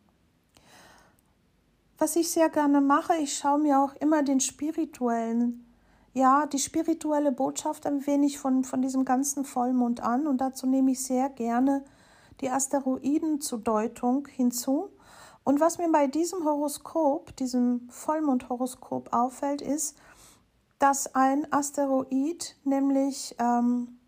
Was 1.98 2.16
ich 2.16 2.32
sehr 2.32 2.50
gerne 2.50 2.80
mache, 2.80 3.18
ich 3.18 3.38
schaue 3.38 3.60
mir 3.60 3.80
auch 3.80 3.94
immer 3.96 4.24
den 4.24 4.40
spirituellen, 4.40 5.66
ja, 6.14 6.46
die 6.46 6.60
spirituelle 6.60 7.34
Botschaft 7.34 7.86
ein 7.86 8.08
wenig 8.08 8.40
von, 8.40 8.64
von 8.64 8.82
diesem 8.82 9.04
ganzen 9.04 9.44
Vollmond 9.44 10.02
an 10.02 10.28
und 10.28 10.40
dazu 10.40 10.66
nehme 10.66 10.92
ich 10.92 11.04
sehr 11.04 11.30
gerne 11.30 11.84
die 12.40 12.50
Asteroiden 12.50 13.42
zur 13.42 13.60
Deutung 13.60 14.28
hinzu. 14.28 14.90
Und 15.44 15.60
was 15.60 15.78
mir 15.78 15.92
bei 15.92 16.08
diesem 16.08 16.46
Horoskop, 16.46 17.36
diesem 17.36 17.90
Vollmondhoroskop 17.90 19.14
auffällt, 19.14 19.62
ist, 19.62 19.98
dass 20.80 21.14
ein 21.16 21.52
Asteroid, 21.52 22.56
nämlich 22.64 23.36
ähm, 23.40 24.00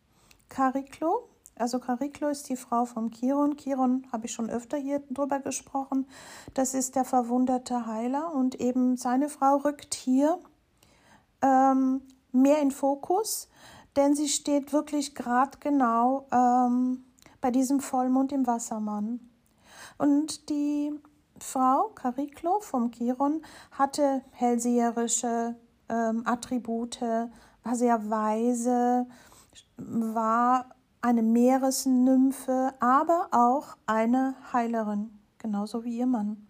Chariklo, 0.49 1.27
also 1.55 1.79
Chariklo 1.79 2.29
ist 2.29 2.49
die 2.49 2.55
Frau 2.55 2.85
vom 2.85 3.11
Chiron. 3.11 3.57
Chiron 3.57 4.07
habe 4.11 4.25
ich 4.25 4.33
schon 4.33 4.49
öfter 4.49 4.77
hier 4.77 5.03
drüber 5.09 5.39
gesprochen. 5.39 6.07
Das 6.53 6.73
ist 6.73 6.95
der 6.95 7.05
verwunderte 7.05 7.85
Heiler 7.85 8.33
und 8.33 8.59
eben 8.59 8.97
seine 8.97 9.29
Frau 9.29 9.57
rückt 9.57 9.93
hier 9.93 10.39
ähm, 11.41 12.01
mehr 12.31 12.61
in 12.61 12.71
Fokus, 12.71 13.49
denn 13.95 14.15
sie 14.15 14.29
steht 14.29 14.73
wirklich 14.73 15.13
gerade 15.13 15.57
genau 15.59 16.25
ähm, 16.31 17.05
bei 17.39 17.51
diesem 17.51 17.79
Vollmond 17.79 18.31
im 18.31 18.47
Wassermann. 18.47 19.19
Und 19.97 20.49
die 20.49 20.91
Frau 21.39 21.91
Chariklo 22.01 22.61
vom 22.61 22.91
Chiron 22.91 23.41
hatte 23.71 24.21
hellseherische 24.31 25.55
ähm, 25.89 26.23
Attribute, 26.25 27.01
war 27.01 27.75
sehr 27.75 28.09
weise, 28.09 29.05
war 29.77 30.73
eine 31.03 31.21
Meeresnymphe, 31.21 32.73
aber 32.79 33.27
auch 33.31 33.75
eine 33.85 34.35
Heilerin, 34.53 35.19
genauso 35.37 35.83
wie 35.83 35.97
ihr 35.97 36.07
Mann. 36.07 36.47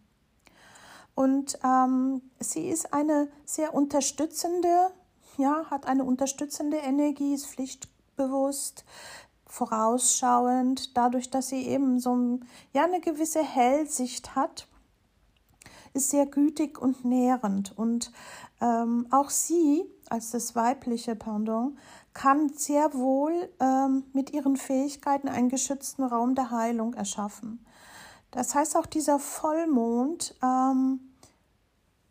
Und 1.15 1.57
ähm, 1.63 2.21
sie 2.39 2.69
ist 2.69 2.93
eine 2.93 3.29
sehr 3.45 3.73
unterstützende, 3.73 4.91
ja, 5.37 5.65
hat 5.71 5.87
eine 5.87 6.03
unterstützende 6.03 6.77
Energie, 6.77 7.33
ist 7.33 7.47
pflichtbewusst, 7.47 8.85
vorausschauend, 9.47 10.95
dadurch, 10.95 11.31
dass 11.31 11.49
sie 11.49 11.67
eben 11.67 11.99
so 11.99 12.39
ja, 12.73 12.85
eine 12.85 13.01
gewisse 13.01 13.43
Hellsicht 13.43 14.35
hat, 14.35 14.67
ist 15.95 16.11
sehr 16.11 16.27
gütig 16.27 16.79
und 16.79 17.05
nährend. 17.05 17.75
Und 17.75 18.11
ähm, 18.61 19.07
auch 19.09 19.31
sie, 19.31 19.83
als 20.09 20.31
das 20.31 20.55
weibliche 20.55 21.15
Pendant, 21.15 21.75
kann 22.13 22.49
sehr 22.49 22.93
wohl 22.93 23.49
ähm, 23.59 24.03
mit 24.13 24.31
ihren 24.31 24.57
Fähigkeiten 24.57 25.27
einen 25.27 25.49
geschützten 25.49 26.03
Raum 26.03 26.35
der 26.35 26.51
Heilung 26.51 26.93
erschaffen. 26.93 27.65
Das 28.31 28.55
heißt, 28.55 28.75
auch 28.75 28.85
dieser 28.85 29.19
Vollmond 29.19 30.35
ähm, 30.43 30.99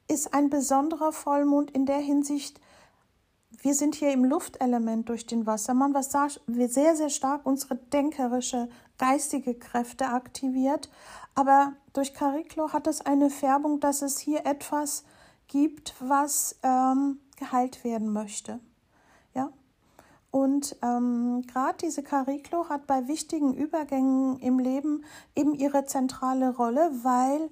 ist 0.09 0.35
ein 0.35 0.51
besonderer 0.51 1.13
Vollmond 1.13 1.71
in 1.71 1.87
der 1.87 1.99
Hinsicht, 1.99 2.61
wir 3.61 3.75
sind 3.75 3.95
hier 3.95 4.13
im 4.13 4.25
Luftelement 4.25 5.09
durch 5.09 5.27
den 5.27 5.47
Wassermann, 5.47 5.95
was 5.95 6.11
sehr, 6.47 6.97
sehr 6.97 7.11
stark 7.11 7.47
unsere 7.47 7.77
denkerische, 7.77 8.69
geistige 8.99 9.55
Kräfte 9.55 10.09
aktiviert. 10.09 10.91
Aber 11.35 11.73
durch 11.93 12.13
Chariklo 12.13 12.73
hat 12.73 12.89
es 12.89 13.03
eine 13.03 13.31
Färbung, 13.31 13.79
dass 13.79 14.03
es 14.03 14.19
hier 14.19 14.47
etwas 14.47 15.05
gibt, 15.47 15.95
was 16.01 16.59
ähm, 16.63 17.21
geheilt 17.37 17.85
werden 17.85 18.13
möchte. 18.13 18.59
Und 20.33 20.77
ähm, 20.83 21.45
gerade 21.47 21.77
diese 21.83 22.03
Kariklo 22.03 22.71
hat 22.71 22.87
bei 22.87 23.07
wichtigen 23.07 23.53
Übergängen 23.53 24.39
im 24.39 24.59
Leben 24.59 25.05
eben 25.37 25.55
ihre 25.55 25.85
zentrale 25.85 26.57
Rolle, 26.57 26.91
weil 27.03 27.51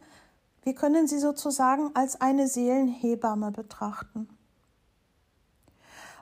wir 0.62 0.74
können 0.74 1.06
sie 1.06 1.18
sozusagen 1.18 1.90
als 1.94 2.22
eine 2.22 2.48
Seelenhebamme 2.48 3.50
betrachten. 3.52 4.28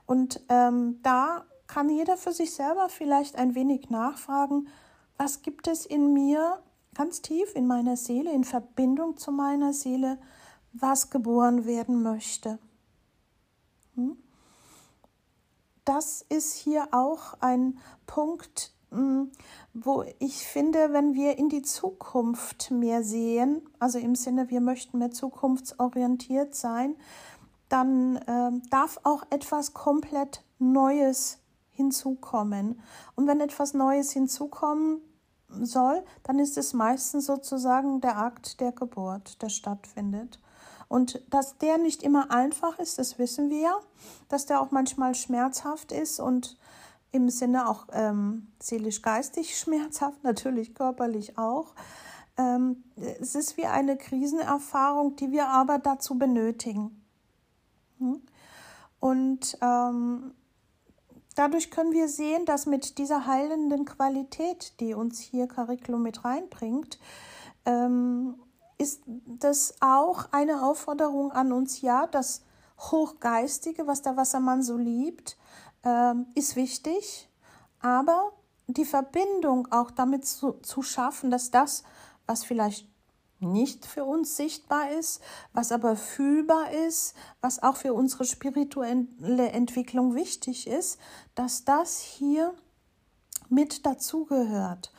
Und 0.05 0.41
ähm, 0.49 0.99
da 1.05 1.45
kann 1.69 1.91
jeder 1.91 2.17
für 2.17 2.33
sich 2.33 2.53
selber 2.53 2.89
vielleicht 2.89 3.37
ein 3.37 3.55
wenig 3.55 3.89
nachfragen, 3.89 4.67
was 5.17 5.43
gibt 5.43 5.69
es 5.69 5.87
in 5.87 6.13
mir 6.13 6.61
ganz 6.93 7.23
tief 7.23 7.55
in 7.55 7.69
meiner 7.69 7.97
Seele, 7.97 8.33
in 8.33 8.43
Verbindung 8.43 9.17
zu 9.17 9.31
meiner 9.31 9.73
Seele, 9.73 10.19
was 10.73 11.11
geboren 11.11 11.67
werden 11.67 12.03
möchte. 12.03 12.59
Hm? 13.95 14.17
Das 15.89 16.23
ist 16.29 16.53
hier 16.53 16.89
auch 16.91 17.33
ein 17.41 17.79
Punkt, 18.07 18.75
hm, 18.91 19.33
wo 19.73 20.05
ich 20.19 20.47
finde, 20.47 20.93
wenn 20.93 21.15
wir 21.15 21.39
in 21.39 21.49
die 21.49 21.63
Zukunft 21.63 22.71
mehr 22.71 23.03
sehen, 23.03 23.63
also 23.79 23.99
im 23.99 24.15
Sinne, 24.15 24.51
wir 24.51 24.61
möchten 24.61 24.99
mehr 24.99 25.13
zukunftsorientiert 25.13 26.55
sein, 26.55 26.95
dann 27.71 28.17
äh, 28.17 28.51
darf 28.69 29.01
auch 29.05 29.23
etwas 29.31 29.73
komplett 29.73 30.45
Neues 30.59 31.39
hinzukommen. 31.71 32.83
Und 33.15 33.27
wenn 33.27 33.41
etwas 33.41 33.73
Neues 33.73 34.11
hinzukommen 34.11 35.01
soll, 35.49 36.05
dann 36.23 36.39
ist 36.39 36.59
es 36.59 36.75
meistens 36.75 37.25
sozusagen 37.25 38.03
der 38.03 38.19
Akt 38.19 38.61
der 38.61 38.73
Geburt, 38.73 39.41
der 39.41 39.49
stattfindet. 39.49 40.39
Und 40.89 41.23
dass 41.31 41.59
der 41.59 41.77
nicht 41.79 42.03
immer 42.03 42.31
einfach 42.31 42.79
ist, 42.79 42.99
das 42.99 43.19
wissen 43.19 43.51
wir 43.51 43.61
ja, 43.61 43.77
dass 44.29 44.47
der 44.47 44.61
auch 44.61 44.71
manchmal 44.71 45.15
schmerzhaft 45.15 45.93
ist 45.93 46.19
und 46.19 46.57
im 47.13 47.29
Sinne 47.29 47.69
auch 47.69 47.87
ähm, 47.93 48.49
seelisch-geistig 48.61 49.59
schmerzhaft, 49.59 50.23
natürlich 50.25 50.75
körperlich 50.75 51.39
auch. 51.39 51.75
Ähm, 52.37 52.85
es 53.21 53.35
ist 53.35 53.57
wie 53.57 53.67
eine 53.67 53.97
Krisenerfahrung, 53.97 55.17
die 55.17 55.31
wir 55.31 55.49
aber 55.49 55.79
dazu 55.79 56.19
benötigen. 56.19 57.05
Hm? 57.99 58.23
Und 59.01 59.59
ähm, 59.61 60.35
dadurch 61.35 61.71
können 61.71 61.93
wir 61.93 62.09
sehen, 62.09 62.45
dass 62.47 62.67
mit 62.67 62.99
dieser 62.99 63.27
heilenden 63.27 63.85
Qualität, 63.85 64.81
die 64.81 64.95
uns 64.95 65.21
hier 65.21 65.47
Curriculum 65.47 66.03
mit 66.03 66.25
reinbringt, 66.25 66.99
ähm, 67.65 68.37
ist 68.79 69.03
das 69.07 69.75
auch 69.81 70.27
eine 70.33 70.63
Aufforderung 70.63 71.33
an 71.33 71.53
uns, 71.53 71.81
ja, 71.81 72.07
das 72.07 72.43
Hochgeistige, 72.79 73.87
was 73.87 74.03
der 74.03 74.17
Wassermann 74.17 74.63
so 74.63 74.77
liebt, 74.77 75.37
ähm, 75.85 76.27
ist 76.35 76.55
wichtig, 76.55 77.29
aber 77.81 78.33
die 78.69 78.85
Verbindung 78.85 79.71
auch 79.73 79.91
damit 79.91 80.27
zu, 80.27 80.53
zu 80.63 80.83
schaffen, 80.83 81.31
dass 81.31 81.51
das, 81.51 81.83
was 82.27 82.45
vielleicht 82.45 82.89
nicht 83.41 83.87
für 83.87 84.05
uns 84.05 84.37
sichtbar 84.37 84.91
ist, 84.91 85.21
was 85.53 85.73
aber 85.73 85.97
fühlbar 85.97 86.71
ist, 86.73 87.15
was 87.41 87.63
auch 87.63 87.77
für 87.77 87.95
unsere 87.95 88.25
spirituelle 88.25 89.51
Entwicklung 89.51 90.15
wichtig 90.15 90.67
ist, 90.67 90.99
dass 91.35 91.65
das 91.65 92.01
hier 92.01 92.53
mit 93.49 93.87
dazugehört. 93.87 94.93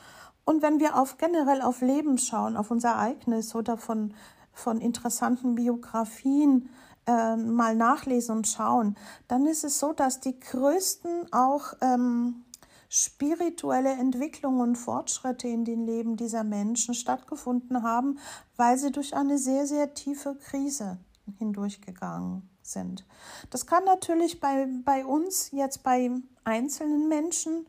Und 0.49 0.63
wenn 0.63 0.79
wir 0.79 0.97
auf 0.97 1.17
generell 1.17 1.61
auf 1.61 1.81
Leben 1.81 2.17
schauen, 2.17 2.57
auf 2.57 2.71
unser 2.71 2.89
Ereignis 2.89 3.53
oder 3.53 3.77
von, 3.77 4.15
von 4.51 4.81
interessanten 4.81 5.53
Biografien 5.53 6.69
äh, 7.05 7.35
mal 7.35 7.75
nachlesen 7.75 8.37
und 8.37 8.47
schauen, 8.47 8.97
dann 9.27 9.45
ist 9.45 9.63
es 9.63 9.77
so, 9.77 9.93
dass 9.93 10.21
die 10.21 10.39
größten 10.39 11.31
auch 11.31 11.73
ähm, 11.81 12.45
spirituelle 12.89 13.91
Entwicklungen 13.91 14.61
und 14.61 14.75
Fortschritte 14.75 15.47
in 15.47 15.65
den 15.65 15.85
Leben 15.85 16.17
dieser 16.17 16.43
Menschen 16.43 16.95
stattgefunden 16.95 17.83
haben, 17.83 18.17
weil 18.57 18.75
sie 18.79 18.91
durch 18.91 19.15
eine 19.15 19.37
sehr, 19.37 19.67
sehr 19.67 19.93
tiefe 19.93 20.33
Krise 20.33 20.97
hindurchgegangen 21.37 22.49
sind. 22.63 23.05
Das 23.51 23.67
kann 23.67 23.83
natürlich 23.85 24.39
bei, 24.39 24.67
bei 24.83 25.05
uns, 25.05 25.51
jetzt 25.51 25.83
bei 25.83 26.09
einzelnen 26.43 27.07
Menschen, 27.07 27.67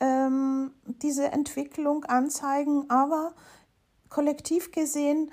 ähm, 0.00 0.72
diese 0.84 1.32
Entwicklung 1.32 2.04
anzeigen, 2.04 2.88
aber 2.90 3.32
kollektiv 4.08 4.72
gesehen 4.72 5.30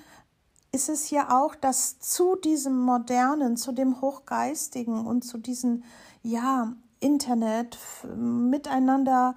ist 0.72 0.90
es 0.90 1.10
ja 1.10 1.42
auch, 1.42 1.56
dass 1.56 2.00
zu 2.00 2.36
diesem 2.36 2.80
Modernen, 2.80 3.58
zu 3.58 3.72
dem 3.72 4.02
Hochgeistigen 4.02 5.06
und 5.06 5.24
zu 5.24 5.38
diesen 5.38 5.84
ja, 6.22 6.74
Internet, 7.00 7.78
miteinander 8.16 9.36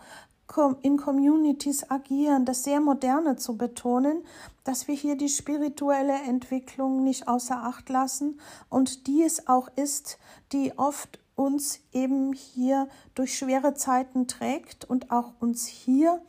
in 0.83 0.99
Communities 0.99 1.91
agieren, 1.91 2.45
das 2.45 2.65
sehr 2.65 2.81
Moderne 2.81 3.37
zu 3.37 3.57
betonen, 3.57 4.23
dass 4.65 4.87
wir 4.87 4.95
hier 4.95 5.17
die 5.17 5.31
spirituelle 5.31 6.13
Entwicklung 6.13 7.03
nicht 7.03 7.27
außer 7.27 7.57
Acht 7.57 7.89
lassen. 7.89 8.39
Und 8.69 9.07
die 9.07 9.23
es 9.23 9.49
auch 9.49 9.69
ist, 9.77 10.19
die 10.53 10.77
oft 10.77 11.22
uns 11.35 11.81
eben 11.93 12.33
hier 12.33 12.89
durch 13.15 13.37
schwere 13.37 13.75
Zeiten 13.75 14.29
trägt 14.29 14.85
und 14.85 15.11
auch 15.11 15.33
uns 15.41 15.67
hier 15.67 16.23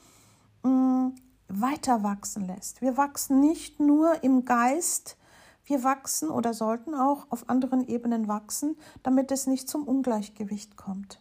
mh, 0.63 0.69
mm, 0.69 1.15
weiter 1.47 2.03
wachsen 2.03 2.47
lässt. 2.47 2.81
Wir 2.81 2.97
wachsen 2.97 3.39
nicht 3.39 3.79
nur 3.79 4.23
im 4.23 4.45
Geist, 4.45 5.17
wir 5.65 5.83
wachsen 5.83 6.29
oder 6.29 6.53
sollten 6.53 6.95
auch 6.95 7.27
auf 7.29 7.49
anderen 7.49 7.87
Ebenen 7.87 8.27
wachsen, 8.27 8.77
damit 9.03 9.31
es 9.31 9.47
nicht 9.47 9.69
zum 9.69 9.87
Ungleichgewicht 9.87 10.75
kommt. 10.77 11.19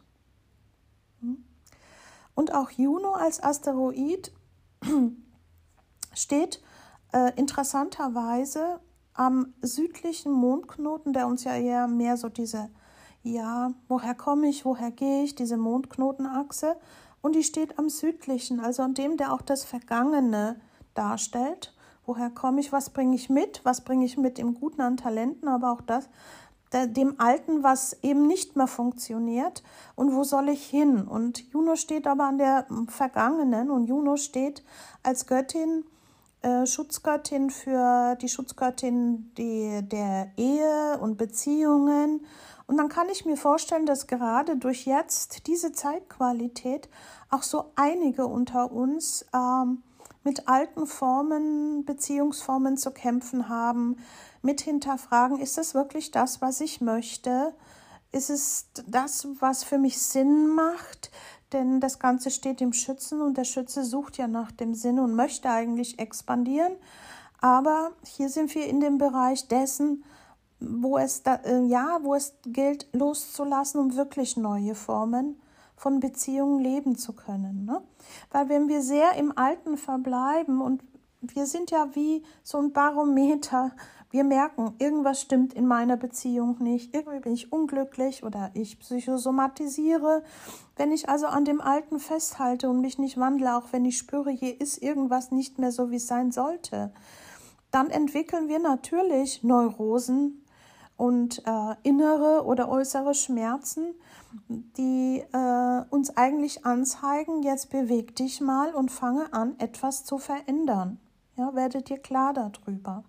Und 2.35 2.55
auch 2.55 2.71
Juno 2.71 3.13
als 3.13 3.43
Asteroid 3.43 4.33
steht 6.15 6.63
äh, 7.13 7.33
interessanterweise 7.37 8.81
am 9.15 9.53
südlichen 9.61 10.33
Mondknoten, 10.33 11.13
der 11.13 11.27
uns 11.27 11.45
ja 11.45 11.55
eher 11.55 11.87
mehr 11.87 12.17
so 12.17 12.29
diese, 12.29 12.71
ja, 13.23 13.73
woher 13.89 14.15
komme 14.15 14.49
ich, 14.49 14.65
woher 14.65 14.91
gehe 14.91 15.23
ich, 15.25 15.35
diese 15.35 15.57
Mondknotenachse. 15.57 16.77
Und 17.21 17.37
die 17.37 17.45
steht 17.45 17.79
am 17.79 17.89
südlichen, 17.89 18.61
also 18.61 18.83
an 18.83 18.95
dem, 18.95 19.17
der 19.17 19.33
auch 19.33 19.43
das 19.43 19.65
Vergangene 19.65 20.61
darstellt. 20.95 21.75
Woher 22.05 22.31
komme 22.31 22.61
ich, 22.61 22.73
was 22.73 22.91
bringe 22.91 23.15
ich 23.15 23.31
mit, 23.31 23.61
was 23.65 23.83
bringe 23.83 24.05
ich 24.05 24.17
mit 24.17 24.41
im 24.41 24.55
Guten 24.55 24.81
an 24.81 24.97
Talenten, 24.97 25.49
aber 25.49 25.71
auch 25.71 25.83
das, 25.83 26.09
dem 26.73 27.21
Alten, 27.21 27.63
was 27.63 27.97
eben 28.03 28.27
nicht 28.27 28.57
mehr 28.57 28.67
funktioniert 28.67 29.63
und 29.95 30.15
wo 30.15 30.25
soll 30.25 30.49
ich 30.49 30.65
hin? 30.65 31.03
Und 31.03 31.51
Juno 31.53 31.77
steht 31.77 32.07
aber 32.07 32.25
an 32.25 32.39
der 32.39 32.67
Vergangenen 32.89 33.71
und 33.71 33.87
Juno 33.87 34.17
steht 34.17 34.65
als 35.03 35.27
Göttin, 35.27 35.85
äh, 36.41 36.67
Schutzgöttin 36.67 37.51
für 37.51 38.17
die 38.17 38.29
Schutzgöttin 38.29 39.33
die, 39.37 39.81
der 39.83 40.33
Ehe 40.37 40.99
und 40.99 41.19
Beziehungen. 41.19 42.27
Und 42.67 42.77
dann 42.77 42.89
kann 42.89 43.09
ich 43.09 43.25
mir 43.25 43.37
vorstellen, 43.37 43.87
dass 43.87 44.07
gerade 44.07 44.57
durch 44.57 44.87
jetzt 44.87 45.47
diese 45.47 45.73
Zeitqualität 45.73 46.89
auch 47.31 47.43
so 47.43 47.73
einige 47.77 48.27
unter 48.27 48.71
uns 48.73 49.27
ähm, 49.35 49.83
mit 50.25 50.49
alten 50.49 50.87
Formen, 50.87 51.85
Beziehungsformen 51.85 52.77
zu 52.77 52.93
kämpfen 52.93 53.49
haben, 53.49 53.97
mit 54.43 54.61
hinterfragen, 54.61 55.39
ist 55.39 55.59
es 55.59 55.75
wirklich 55.75 56.11
das, 56.11 56.41
was 56.41 56.61
ich 56.61 56.81
möchte? 56.81 57.55
Ist 58.13 58.31
es 58.31 58.67
das, 58.87 59.27
was 59.41 59.65
für 59.65 59.79
mich 59.79 60.01
Sinn 60.01 60.49
macht? 60.49 61.11
Denn 61.53 61.81
das 61.81 61.99
Ganze 61.99 62.31
steht 62.31 62.61
im 62.61 62.73
Schützen 62.73 63.21
und 63.21 63.37
der 63.37 63.45
Schütze 63.45 63.85
sucht 63.85 64.17
ja 64.17 64.27
nach 64.27 64.53
dem 64.53 64.75
Sinn 64.75 64.99
und 64.99 65.15
möchte 65.15 65.51
eigentlich 65.51 65.99
expandieren. 65.99 66.73
Aber 67.41 67.91
hier 68.05 68.29
sind 68.29 68.55
wir 68.55 68.67
in 68.67 68.81
dem 68.81 68.99
Bereich 68.99 69.49
dessen, 69.49 70.05
wo 70.63 70.99
es 70.99 71.23
da, 71.23 71.37
äh, 71.45 71.65
ja, 71.65 71.99
wo 72.03 72.15
es 72.15 72.35
gilt, 72.45 72.87
loszulassen, 72.93 73.81
um 73.81 73.97
wirklich 73.97 74.37
neue 74.37 74.75
Formen 74.75 75.41
von 75.77 76.01
Beziehungen 76.01 76.61
leben 76.61 76.97
zu 76.97 77.13
können. 77.13 77.65
Ne? 77.65 77.83
Weil 78.31 78.49
wenn 78.49 78.69
wir 78.69 78.83
sehr 78.83 79.15
im 79.15 79.37
Alten 79.37 79.77
verbleiben 79.77 80.61
und 80.61 80.83
wir 81.21 81.47
sind 81.47 81.71
ja 81.71 81.89
wie 81.95 82.23
so 82.43 82.59
ein 82.59 82.73
Barometer, 82.73 83.73
wir 84.11 84.25
merken, 84.25 84.75
irgendwas 84.79 85.23
stimmt 85.23 85.55
in 85.55 85.67
meiner 85.67 85.97
Beziehung 85.97 86.59
nicht, 86.61 86.95
irgendwie 86.95 87.21
bin 87.21 87.33
ich 87.33 87.51
unglücklich 87.51 88.23
oder 88.23 88.51
ich 88.53 88.79
psychosomatisiere. 88.79 90.23
Wenn 90.77 90.93
ich 90.93 91.09
also 91.09 91.27
an 91.27 91.47
dem 91.47 91.61
Alten 91.61 91.99
festhalte 91.99 92.69
und 92.69 92.83
mich 92.83 92.99
nicht 92.99 93.19
wandle, 93.19 93.57
auch 93.57 93.73
wenn 93.73 93.87
ich 93.87 93.97
spüre, 93.97 94.31
hier 94.31 94.61
ist 94.61 94.83
irgendwas 94.83 95.31
nicht 95.31 95.59
mehr 95.59 95.73
so, 95.73 95.91
wie 95.91 95.97
es 95.97 96.07
sein 96.07 96.31
sollte, 96.31 96.93
dann 97.71 97.89
entwickeln 97.89 98.49
wir 98.49 98.59
natürlich 98.59 99.43
Neurosen 99.43 100.42
und 101.03 101.43
äh, 101.49 101.75
innere 101.83 102.45
oder 102.45 102.69
äußere 102.69 103.15
Schmerzen, 103.15 103.93
die 104.47 105.25
äh, 105.33 105.85
uns 105.91 106.17
eigentlich 106.17 106.65
anzeigen, 106.65 107.43
jetzt 107.43 107.71
beweg 107.71 108.15
dich 108.15 108.41
mal 108.41 108.73
und 108.73 108.93
fange 108.93 109.33
an, 109.33 109.59
etwas 109.59 110.05
zu 110.05 110.19
verändern. 110.19 111.01
Ja, 111.35 111.57
werdet 111.57 111.91
ihr 111.91 111.99
klar 111.99 112.35
darüber. 112.35 113.03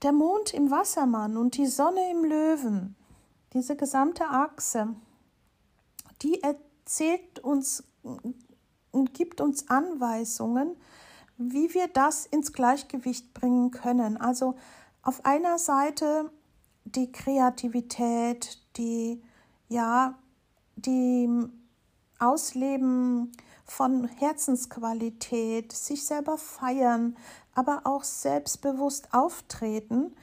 Der 0.00 0.12
Mond 0.12 0.54
im 0.54 0.70
Wassermann 0.70 1.36
und 1.36 1.58
die 1.58 1.66
Sonne 1.66 2.10
im 2.10 2.24
Löwen 2.24 2.96
diese 3.52 3.76
gesamte 3.76 4.24
Achse, 4.24 4.88
die 6.22 6.42
erzählt 6.42 7.40
uns 7.40 7.84
und 8.90 9.12
gibt 9.12 9.42
uns 9.42 9.68
Anweisungen, 9.68 10.78
wie 11.38 11.72
wir 11.72 11.86
das 11.86 12.26
ins 12.26 12.52
Gleichgewicht 12.52 13.32
bringen 13.32 13.70
können. 13.70 14.16
Also 14.16 14.56
auf 15.08 15.24
einer 15.24 15.56
Seite 15.58 16.30
die 16.84 17.10
Kreativität, 17.10 18.58
die 18.76 19.22
ja, 19.70 20.18
die 20.76 21.48
Ausleben 22.18 23.32
von 23.64 24.06
Herzensqualität, 24.06 25.72
sich 25.72 26.04
selber 26.04 26.36
feiern, 26.36 27.16
aber 27.54 27.82
auch 27.84 28.04
selbstbewusst 28.04 29.08
auftreten, 29.14 30.14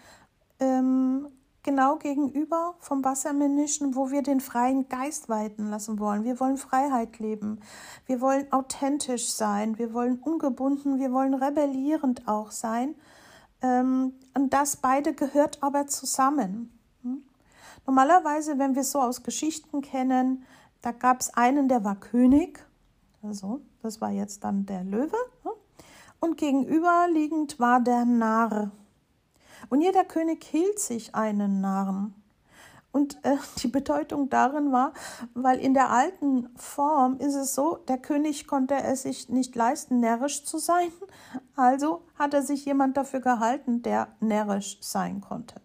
ähm, 0.60 1.30
genau 1.63 1.95
gegenüber 1.95 2.76
vom 2.78 3.04
Wassermännischen, 3.04 3.95
wo 3.95 4.12
wir 4.12 4.21
den 4.21 4.39
freien 4.39 4.88
Geist 4.88 5.30
walten 5.30 5.71
lassen 5.71 5.98
wollen. 5.98 6.24
Wir 6.26 6.39
wollen 6.39 6.58
Freiheit 6.58 7.17
leben. 7.17 7.60
Wir 8.06 8.21
wollen 8.21 8.52
authentisch 8.52 9.32
sein. 9.32 9.80
Wir 9.80 9.95
wollen 9.95 10.19
ungebunden. 10.19 11.00
Wir 11.00 11.12
wollen 11.12 11.34
rebellierend 11.34 12.28
auch 12.28 12.52
sein. 12.52 12.93
Ähm, 13.65 14.13
und 14.36 14.54
das 14.54 14.78
beide 14.78 15.13
gehört 15.13 15.63
aber 15.63 15.88
zusammen. 15.88 16.78
Hm? 17.01 17.23
Normalerweise, 17.88 18.60
wenn 18.60 18.75
wir 18.75 18.84
so 18.84 18.99
aus 18.99 19.23
Geschichten 19.23 19.82
kennen, 19.82 20.43
da 20.82 20.91
gab 20.91 21.21
es 21.21 21.34
einen, 21.34 21.67
der 21.67 21.84
war 21.84 21.95
König. 21.95 22.63
Also, 23.23 23.62
das 23.82 24.01
war 24.01 24.12
jetzt 24.12 24.43
dann 24.43 24.65
der 24.65 24.84
Löwe. 24.84 25.17
Hm? 25.43 25.51
Und 26.19 26.38
gegenüberliegend 26.38 27.60
war 27.60 27.82
der 27.82 28.06
Narr. 28.06 28.71
Und 29.69 29.82
jeder 29.82 30.06
König 30.06 30.43
hielt 30.43 30.80
sich 30.80 31.15
einen 31.15 31.60
Narren. 31.62 32.13
Und 32.95 33.17
äh, 33.25 33.36
die 33.62 33.67
Bedeutung 33.67 34.29
darin 34.29 34.71
war, 34.71 34.93
weil 35.34 35.60
in 35.60 35.73
der 35.73 35.89
alten 35.89 36.47
Form 36.55 37.17
ist 37.17 37.36
es 37.36 37.53
so, 37.53 37.75
der 37.89 37.97
König 37.97 38.47
konnte 38.47 38.75
es 38.75 39.01
sich 39.01 39.27
nicht 39.27 39.53
leisten, 39.53 39.99
närrisch 39.99 40.45
zu 40.45 40.60
sein. 40.60 40.93
Also 41.58 42.03
hat 42.17 42.34
er 42.34 42.41
sich 42.41 42.63
jemand 42.63 42.95
dafür 42.95 43.19
gehalten, 43.19 43.81
der 43.81 44.08
närrisch 44.21 44.77
sein 44.79 45.19
konnte. 45.19 45.55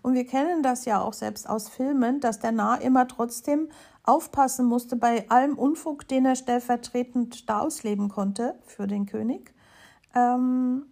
Und 0.00 0.14
wir 0.14 0.24
kennen 0.24 0.62
das 0.62 0.86
ja 0.86 1.02
auch 1.02 1.12
selbst 1.12 1.46
aus 1.46 1.68
Filmen, 1.68 2.20
dass 2.20 2.38
der 2.38 2.52
Narr 2.52 2.80
immer 2.80 3.06
trotzdem 3.06 3.68
aufpassen 4.04 4.64
musste 4.64 4.96
bei 4.96 5.28
allem 5.28 5.58
Unfug, 5.58 6.08
den 6.08 6.24
er 6.24 6.36
stellvertretend 6.36 7.50
da 7.50 7.58
ausleben 7.58 8.08
konnte 8.08 8.58
für 8.64 8.86
den 8.86 9.04
König. 9.04 9.52
Ähm, 10.14 10.86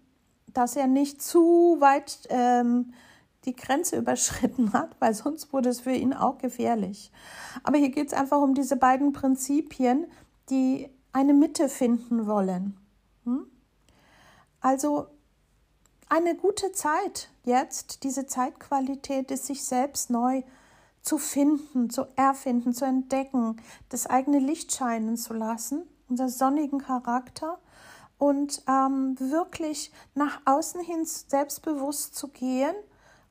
dass 0.52 0.76
er 0.76 0.88
nicht 0.88 1.22
zu 1.22 1.78
weit 1.80 2.28
ähm, 2.28 2.92
die 3.48 3.56
Grenze 3.56 3.96
überschritten 3.96 4.72
hat, 4.74 4.96
weil 5.00 5.14
sonst 5.14 5.52
wurde 5.52 5.70
es 5.70 5.80
für 5.80 5.92
ihn 5.92 6.12
auch 6.12 6.38
gefährlich. 6.38 7.10
Aber 7.64 7.78
hier 7.78 7.90
geht 7.90 8.08
es 8.08 8.12
einfach 8.14 8.40
um 8.40 8.54
diese 8.54 8.76
beiden 8.76 9.12
Prinzipien, 9.12 10.06
die 10.50 10.88
eine 11.12 11.34
Mitte 11.34 11.68
finden 11.68 12.26
wollen. 12.26 12.76
Hm? 13.24 13.46
Also 14.60 15.06
eine 16.08 16.36
gute 16.36 16.72
Zeit 16.72 17.30
jetzt, 17.44 18.04
diese 18.04 18.26
Zeitqualität 18.26 19.30
ist, 19.30 19.46
sich 19.46 19.64
selbst 19.64 20.10
neu 20.10 20.42
zu 21.02 21.18
finden, 21.18 21.90
zu 21.90 22.06
erfinden, 22.16 22.72
zu 22.72 22.84
entdecken, 22.84 23.60
das 23.88 24.06
eigene 24.06 24.38
Licht 24.38 24.72
scheinen 24.72 25.16
zu 25.16 25.32
lassen, 25.32 25.82
unser 26.08 26.28
sonnigen 26.28 26.80
Charakter 26.80 27.58
und 28.18 28.62
ähm, 28.68 29.16
wirklich 29.18 29.92
nach 30.14 30.40
außen 30.44 30.80
hin 30.80 31.04
selbstbewusst 31.04 32.14
zu 32.14 32.28
gehen 32.28 32.74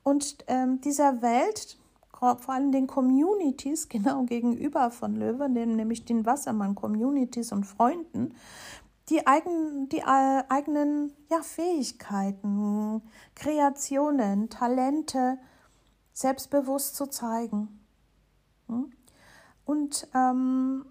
und 0.07 0.45
ähm, 0.47 0.79
dieser 0.79 1.21
Welt, 1.21 1.77
vor 2.13 2.49
allem 2.49 2.71
den 2.71 2.87
Communities, 2.87 3.89
genau 3.89 4.23
gegenüber 4.23 4.89
von 4.89 5.17
Löwe, 5.17 5.49
nämlich 5.49 6.05
den 6.05 6.25
Wassermann-Communities 6.25 7.51
und 7.51 7.65
Freunden, 7.65 8.33
die, 9.09 9.27
eigen, 9.27 9.89
die 9.89 9.99
äh, 9.99 10.43
eigenen 10.47 11.11
ja, 11.29 11.41
Fähigkeiten, 11.41 13.01
Kreationen, 13.35 14.49
Talente 14.49 15.39
selbstbewusst 16.13 16.95
zu 16.95 17.07
zeigen. 17.07 17.81
Hm? 18.67 18.93
Und 19.65 20.07
ähm, 20.15 20.85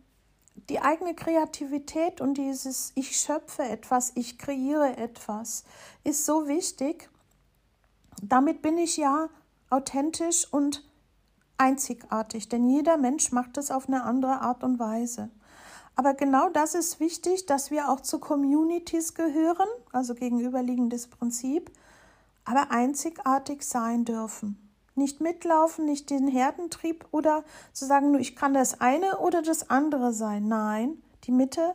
die 0.68 0.80
eigene 0.80 1.14
Kreativität 1.14 2.20
und 2.20 2.34
dieses 2.34 2.92
Ich 2.96 3.18
schöpfe 3.18 3.62
etwas, 3.62 4.12
ich 4.14 4.36
kreiere 4.36 4.98
etwas 4.98 5.64
ist 6.04 6.26
so 6.26 6.46
wichtig. 6.46 7.08
Damit 8.22 8.62
bin 8.62 8.78
ich 8.78 8.96
ja 8.96 9.28
authentisch 9.70 10.46
und 10.52 10.84
einzigartig, 11.58 12.48
denn 12.48 12.68
jeder 12.68 12.96
Mensch 12.96 13.32
macht 13.32 13.56
es 13.58 13.70
auf 13.70 13.88
eine 13.88 14.04
andere 14.04 14.40
Art 14.40 14.62
und 14.62 14.78
Weise. 14.78 15.30
Aber 15.94 16.12
genau 16.12 16.50
das 16.50 16.74
ist 16.74 17.00
wichtig, 17.00 17.46
dass 17.46 17.70
wir 17.70 17.88
auch 17.88 18.00
zu 18.00 18.18
Communities 18.18 19.14
gehören, 19.14 19.68
also 19.92 20.14
gegenüberliegendes 20.14 21.08
Prinzip, 21.08 21.70
aber 22.44 22.70
einzigartig 22.70 23.62
sein 23.62 24.04
dürfen. 24.04 24.58
Nicht 24.94 25.20
mitlaufen, 25.20 25.86
nicht 25.86 26.10
den 26.10 26.28
Herdentrieb 26.28 27.06
oder 27.10 27.44
zu 27.72 27.86
sagen, 27.86 28.12
nur 28.12 28.20
ich 28.20 28.36
kann 28.36 28.54
das 28.54 28.80
eine 28.80 29.18
oder 29.18 29.42
das 29.42 29.70
andere 29.70 30.12
sein. 30.12 30.48
Nein, 30.48 31.02
die 31.24 31.32
Mitte 31.32 31.74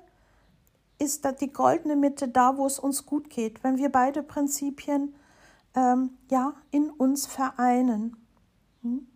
ist 0.99 1.27
die 1.41 1.51
goldene 1.51 1.95
Mitte 1.95 2.27
da, 2.27 2.57
wo 2.57 2.65
es 2.67 2.77
uns 2.77 3.07
gut 3.07 3.29
geht, 3.29 3.63
wenn 3.63 3.77
wir 3.77 3.91
beide 3.91 4.21
Prinzipien 4.21 5.15
ähm, 5.75 6.17
ja, 6.29 6.53
in 6.71 6.89
uns 6.89 7.25
vereinen. 7.25 8.17
Hm? 8.81 9.07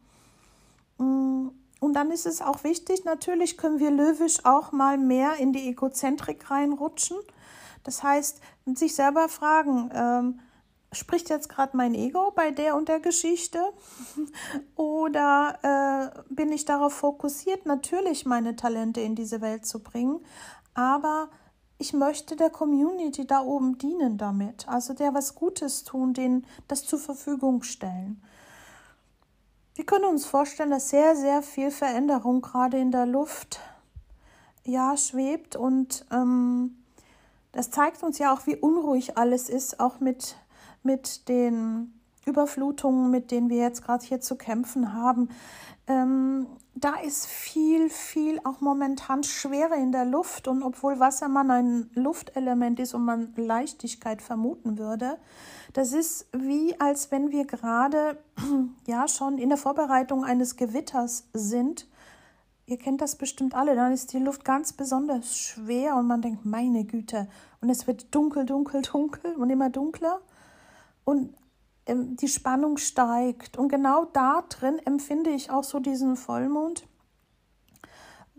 Mm, 0.97 1.49
und 1.79 1.93
dann 1.93 2.11
ist 2.11 2.25
es 2.25 2.41
auch 2.41 2.63
wichtig, 2.63 3.05
natürlich 3.05 3.57
können 3.57 3.79
wir 3.79 3.91
löwisch 3.91 4.43
auch 4.45 4.71
mal 4.71 4.97
mehr 4.97 5.35
in 5.37 5.53
die 5.53 5.67
Egozentrik 5.69 6.49
reinrutschen. 6.49 7.17
Das 7.83 8.01
heißt, 8.01 8.41
sich 8.73 8.95
selber 8.95 9.29
fragen, 9.29 9.91
ähm, 9.93 10.39
spricht 10.91 11.29
jetzt 11.29 11.49
gerade 11.49 11.77
mein 11.77 11.93
Ego 11.93 12.31
bei 12.31 12.51
der 12.51 12.75
und 12.75 12.89
der 12.89 12.99
Geschichte? 12.99 13.59
Oder 14.75 15.59
äh, 15.61 16.33
bin 16.33 16.51
ich 16.51 16.65
darauf 16.65 16.93
fokussiert, 16.93 17.65
natürlich 17.65 18.25
meine 18.25 18.55
Talente 18.55 19.01
in 19.01 19.15
diese 19.15 19.41
Welt 19.41 19.65
zu 19.65 19.83
bringen, 19.83 20.25
aber 20.73 21.29
ich 21.77 21.93
möchte 21.93 22.35
der 22.35 22.49
Community 22.49 23.25
da 23.25 23.41
oben 23.41 23.77
dienen 23.77 24.17
damit, 24.17 24.67
also 24.67 24.93
der 24.93 25.13
was 25.13 25.35
Gutes 25.35 25.83
tun, 25.83 26.13
denen 26.13 26.45
das 26.67 26.85
zur 26.85 26.99
Verfügung 26.99 27.63
stellen. 27.63 28.21
Wir 29.75 29.85
können 29.85 30.05
uns 30.05 30.25
vorstellen, 30.25 30.71
dass 30.71 30.89
sehr, 30.89 31.15
sehr 31.15 31.41
viel 31.41 31.69
Veränderung 31.69 32.41
gerade 32.41 32.77
in 32.77 32.91
der 32.91 33.05
Luft 33.05 33.59
ja 34.63 34.95
schwebt 34.95 35.55
und 35.55 36.05
ähm, 36.11 36.77
das 37.51 37.71
zeigt 37.71 38.03
uns 38.03 38.17
ja 38.17 38.33
auch, 38.33 38.47
wie 38.47 38.55
unruhig 38.55 39.17
alles 39.17 39.49
ist, 39.49 39.79
auch 39.79 39.99
mit 39.99 40.35
mit 40.85 41.27
den 41.27 41.99
Überflutungen, 42.25 43.11
mit 43.11 43.31
denen 43.31 43.49
wir 43.49 43.57
jetzt 43.57 43.83
gerade 43.83 44.05
hier 44.05 44.21
zu 44.21 44.35
kämpfen 44.35 44.93
haben. 44.93 45.29
Ähm, 45.87 46.47
da 46.73 46.95
ist 46.95 47.27
viel, 47.27 47.89
viel 47.89 48.39
auch 48.43 48.59
momentan 48.59 49.23
Schwere 49.23 49.75
in 49.75 49.91
der 49.91 50.05
Luft. 50.05 50.47
Und 50.47 50.63
obwohl 50.63 50.99
Wassermann 50.99 51.51
ein 51.51 51.89
Luftelement 51.93 52.79
ist 52.79 52.93
und 52.93 53.05
man 53.05 53.33
Leichtigkeit 53.35 54.21
vermuten 54.21 54.77
würde, 54.77 55.17
das 55.73 55.93
ist 55.93 56.27
wie, 56.33 56.79
als 56.79 57.11
wenn 57.11 57.31
wir 57.31 57.45
gerade 57.45 58.17
ja 58.87 59.07
schon 59.07 59.37
in 59.37 59.49
der 59.49 59.57
Vorbereitung 59.57 60.23
eines 60.23 60.55
Gewitters 60.55 61.27
sind. 61.33 61.87
Ihr 62.67 62.77
kennt 62.77 63.01
das 63.01 63.15
bestimmt 63.15 63.53
alle, 63.53 63.75
dann 63.75 63.93
ist 63.93 64.11
die 64.11 64.19
Luft 64.19 64.43
ganz 64.43 64.73
besonders 64.73 65.37
schwer 65.37 65.95
und 65.95 66.07
man 66.07 66.23
denkt, 66.23 66.45
meine 66.45 66.83
Güte, 66.83 67.27
und 67.61 67.69
es 67.69 67.85
wird 67.85 68.13
dunkel, 68.13 68.45
dunkel, 68.45 68.81
dunkel 68.91 69.35
und 69.35 69.51
immer 69.51 69.69
dunkler 69.69 70.19
und 71.03 71.35
die 71.87 72.27
Spannung 72.27 72.77
steigt. 72.77 73.57
Und 73.57 73.69
genau 73.69 74.05
da 74.05 74.43
drin 74.49 74.79
empfinde 74.79 75.29
ich 75.29 75.51
auch 75.51 75.63
so 75.63 75.79
diesen 75.79 76.15
Vollmond, 76.15 76.87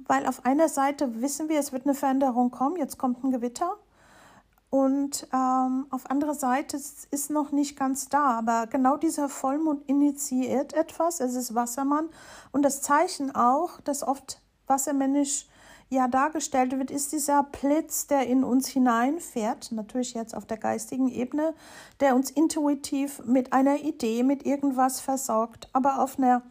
weil 0.06 0.26
auf 0.26 0.44
einer 0.44 0.68
Seite 0.68 1.20
wissen 1.20 1.48
wir, 1.48 1.59
es 1.59 1.72
wird 1.72 1.85
eine 1.85 1.94
Veränderung 1.94 2.50
kommen, 2.50 2.76
jetzt 2.76 2.98
kommt 2.98 3.22
ein 3.24 3.30
Gewitter. 3.30 3.76
Und 4.68 5.28
ähm, 5.32 5.87
auf 5.90 6.11
anderer 6.11 6.35
Seite 6.35 6.76
ist, 6.76 7.30
noch 7.30 7.52
nicht 7.52 7.78
ganz 7.78 8.09
da, 8.09 8.37
aber 8.38 8.66
genau 8.66 8.96
dieser 8.96 9.28
Vollmond 9.28 9.88
initiiert 9.88 10.72
etwas. 10.72 11.20
Es 11.20 11.35
ist 11.35 11.54
Wassermann 11.54 12.09
und 12.52 12.62
das 12.62 12.82
Zeichen 12.82 13.35
auch, 13.35 13.80
dass 13.82 14.02
oft 14.02 14.40
wassermännisch 14.66 15.46
ja 15.88 16.09
dargestellt 16.09 16.77
wird, 16.77 16.90
ist 16.90 17.12
dieser 17.12 17.44
Blitz, 17.44 18.07
der 18.07 18.27
in 18.27 18.44
uns 18.44 18.68
hineinfährt, 18.68 19.72
natürlich 19.72 20.14
jetzt 20.14 20.35
auf 20.35 20.46
der 20.46 20.57
geistigen 20.57 21.09
Ebene, 21.09 21.55
der 22.01 22.16
uns 22.16 22.31
intuitiv 22.31 23.22
mit 23.25 23.53
einer 23.53 23.77
Idee, 23.81 24.22
mit 24.22 24.44
irgendwas 24.44 25.01
versorgt, 25.01 25.68
aber 25.72 26.03
auf 26.03 26.18
einer 26.18 26.42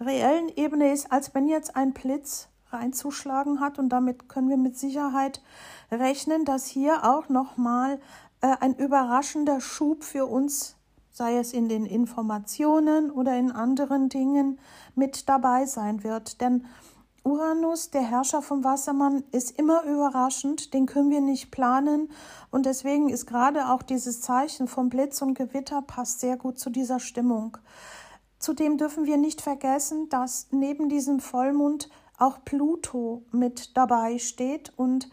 reellen 0.00 0.50
Ebene 0.56 0.92
ist, 0.92 1.10
als 1.10 1.34
wenn 1.34 1.48
jetzt 1.48 1.76
ein 1.76 1.92
Blitz 1.92 2.48
reinzuschlagen 2.70 3.60
hat 3.60 3.78
und 3.78 3.88
damit 3.88 4.28
können 4.28 4.48
wir 4.48 4.56
mit 4.56 4.76
Sicherheit 4.76 5.40
rechnen, 5.90 6.44
dass 6.44 6.66
hier 6.66 7.04
auch 7.04 7.28
nochmal 7.28 8.00
äh, 8.40 8.54
ein 8.60 8.74
überraschender 8.74 9.60
Schub 9.60 10.02
für 10.02 10.26
uns 10.26 10.76
sei 11.14 11.38
es 11.38 11.52
in 11.52 11.68
den 11.68 11.86
Informationen 11.86 13.10
oder 13.12 13.38
in 13.38 13.52
anderen 13.52 14.08
Dingen, 14.08 14.58
mit 14.96 15.28
dabei 15.28 15.64
sein 15.64 16.02
wird. 16.02 16.40
Denn 16.40 16.66
Uranus, 17.24 17.90
der 17.90 18.02
Herrscher 18.02 18.42
vom 18.42 18.64
Wassermann, 18.64 19.24
ist 19.32 19.58
immer 19.58 19.84
überraschend, 19.84 20.74
den 20.74 20.84
können 20.84 21.10
wir 21.10 21.22
nicht 21.22 21.50
planen. 21.50 22.10
Und 22.50 22.66
deswegen 22.66 23.08
ist 23.08 23.26
gerade 23.26 23.70
auch 23.70 23.82
dieses 23.82 24.20
Zeichen 24.20 24.68
vom 24.68 24.90
Blitz 24.90 25.22
und 25.22 25.32
Gewitter 25.32 25.80
passt 25.80 26.20
sehr 26.20 26.36
gut 26.36 26.58
zu 26.58 26.68
dieser 26.68 27.00
Stimmung. 27.00 27.56
Zudem 28.38 28.76
dürfen 28.76 29.06
wir 29.06 29.16
nicht 29.16 29.40
vergessen, 29.40 30.10
dass 30.10 30.48
neben 30.50 30.90
diesem 30.90 31.18
Vollmond 31.18 31.88
auch 32.18 32.44
Pluto 32.44 33.24
mit 33.32 33.74
dabei 33.74 34.18
steht. 34.18 34.74
Und 34.76 35.08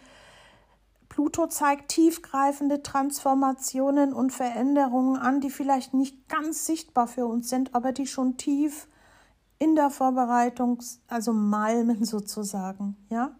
Pluto 1.07 1.47
zeigt 1.47 1.91
tiefgreifende 1.91 2.83
Transformationen 2.83 4.11
und 4.11 4.33
Veränderungen 4.33 5.15
an, 5.15 5.39
die 5.39 5.49
vielleicht 5.49 5.93
nicht 5.93 6.27
ganz 6.27 6.65
sichtbar 6.65 7.07
für 7.07 7.25
uns 7.25 7.47
sind, 7.47 7.73
aber 7.73 7.93
die 7.93 8.05
schon 8.05 8.35
tief 8.35 8.89
in 9.61 9.75
der 9.75 9.91
Vorbereitung, 9.91 10.79
also 11.07 11.33
malmen 11.33 12.03
sozusagen, 12.15 12.97
ja. 13.09 13.31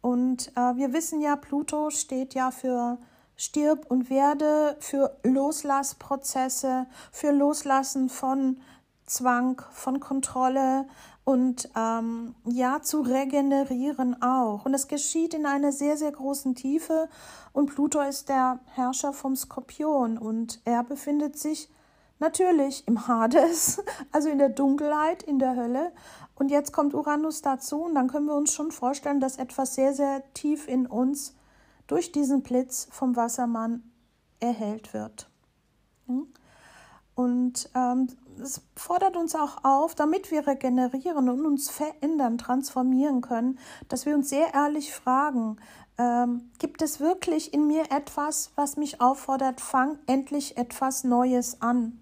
Und 0.00 0.52
äh, 0.56 0.76
wir 0.76 0.92
wissen 0.92 1.20
ja, 1.20 1.34
Pluto 1.34 1.90
steht 1.90 2.34
ja 2.34 2.52
für 2.52 2.98
Stirb 3.36 3.86
und 3.88 4.10
Werde, 4.10 4.76
für 4.78 5.18
Loslassprozesse, 5.24 6.86
für 7.10 7.32
Loslassen 7.32 8.08
von 8.08 8.58
Zwang, 9.06 9.60
von 9.72 9.98
Kontrolle, 9.98 10.86
und 11.24 11.68
ähm, 11.76 12.34
ja, 12.46 12.80
zu 12.80 13.02
regenerieren 13.02 14.22
auch. 14.22 14.64
Und 14.64 14.72
es 14.72 14.88
geschieht 14.88 15.34
in 15.34 15.44
einer 15.44 15.72
sehr, 15.72 15.98
sehr 15.98 16.10
großen 16.10 16.54
Tiefe. 16.54 17.10
Und 17.52 17.66
Pluto 17.66 18.00
ist 18.00 18.30
der 18.30 18.60
Herrscher 18.64 19.12
vom 19.12 19.36
Skorpion 19.36 20.16
und 20.16 20.62
er 20.64 20.82
befindet 20.84 21.38
sich 21.38 21.68
natürlich 22.18 22.86
im 22.86 23.06
Hades, 23.08 23.82
also 24.12 24.28
in 24.28 24.38
der 24.38 24.48
Dunkelheit, 24.48 25.22
in 25.22 25.38
der 25.38 25.56
Hölle. 25.56 25.92
Und 26.34 26.50
jetzt 26.50 26.72
kommt 26.72 26.94
Uranus 26.94 27.42
dazu 27.42 27.82
und 27.84 27.94
dann 27.94 28.08
können 28.08 28.26
wir 28.26 28.34
uns 28.34 28.54
schon 28.54 28.70
vorstellen, 28.70 29.20
dass 29.20 29.38
etwas 29.38 29.74
sehr, 29.74 29.92
sehr 29.92 30.22
tief 30.34 30.68
in 30.68 30.86
uns 30.86 31.34
durch 31.86 32.12
diesen 32.12 32.42
Blitz 32.42 32.86
vom 32.90 33.16
Wassermann 33.16 33.82
erhellt 34.40 34.94
wird. 34.94 35.28
Hm? 36.06 36.28
Und 37.14 37.68
ähm, 37.74 38.06
es 38.40 38.62
fordert 38.76 39.16
uns 39.16 39.34
auch 39.34 39.64
auf, 39.64 39.96
damit 39.96 40.30
wir 40.30 40.46
regenerieren 40.46 41.28
und 41.28 41.44
uns 41.44 41.68
verändern, 41.68 42.38
transformieren 42.38 43.22
können, 43.22 43.58
dass 43.88 44.06
wir 44.06 44.14
uns 44.14 44.28
sehr 44.28 44.54
ehrlich 44.54 44.94
fragen, 44.94 45.56
ähm, 45.98 46.50
gibt 46.60 46.80
es 46.80 47.00
wirklich 47.00 47.52
in 47.52 47.66
mir 47.66 47.90
etwas, 47.90 48.52
was 48.54 48.76
mich 48.76 49.00
auffordert, 49.00 49.60
fang 49.60 49.98
endlich 50.06 50.56
etwas 50.56 51.02
Neues 51.02 51.60
an. 51.60 52.00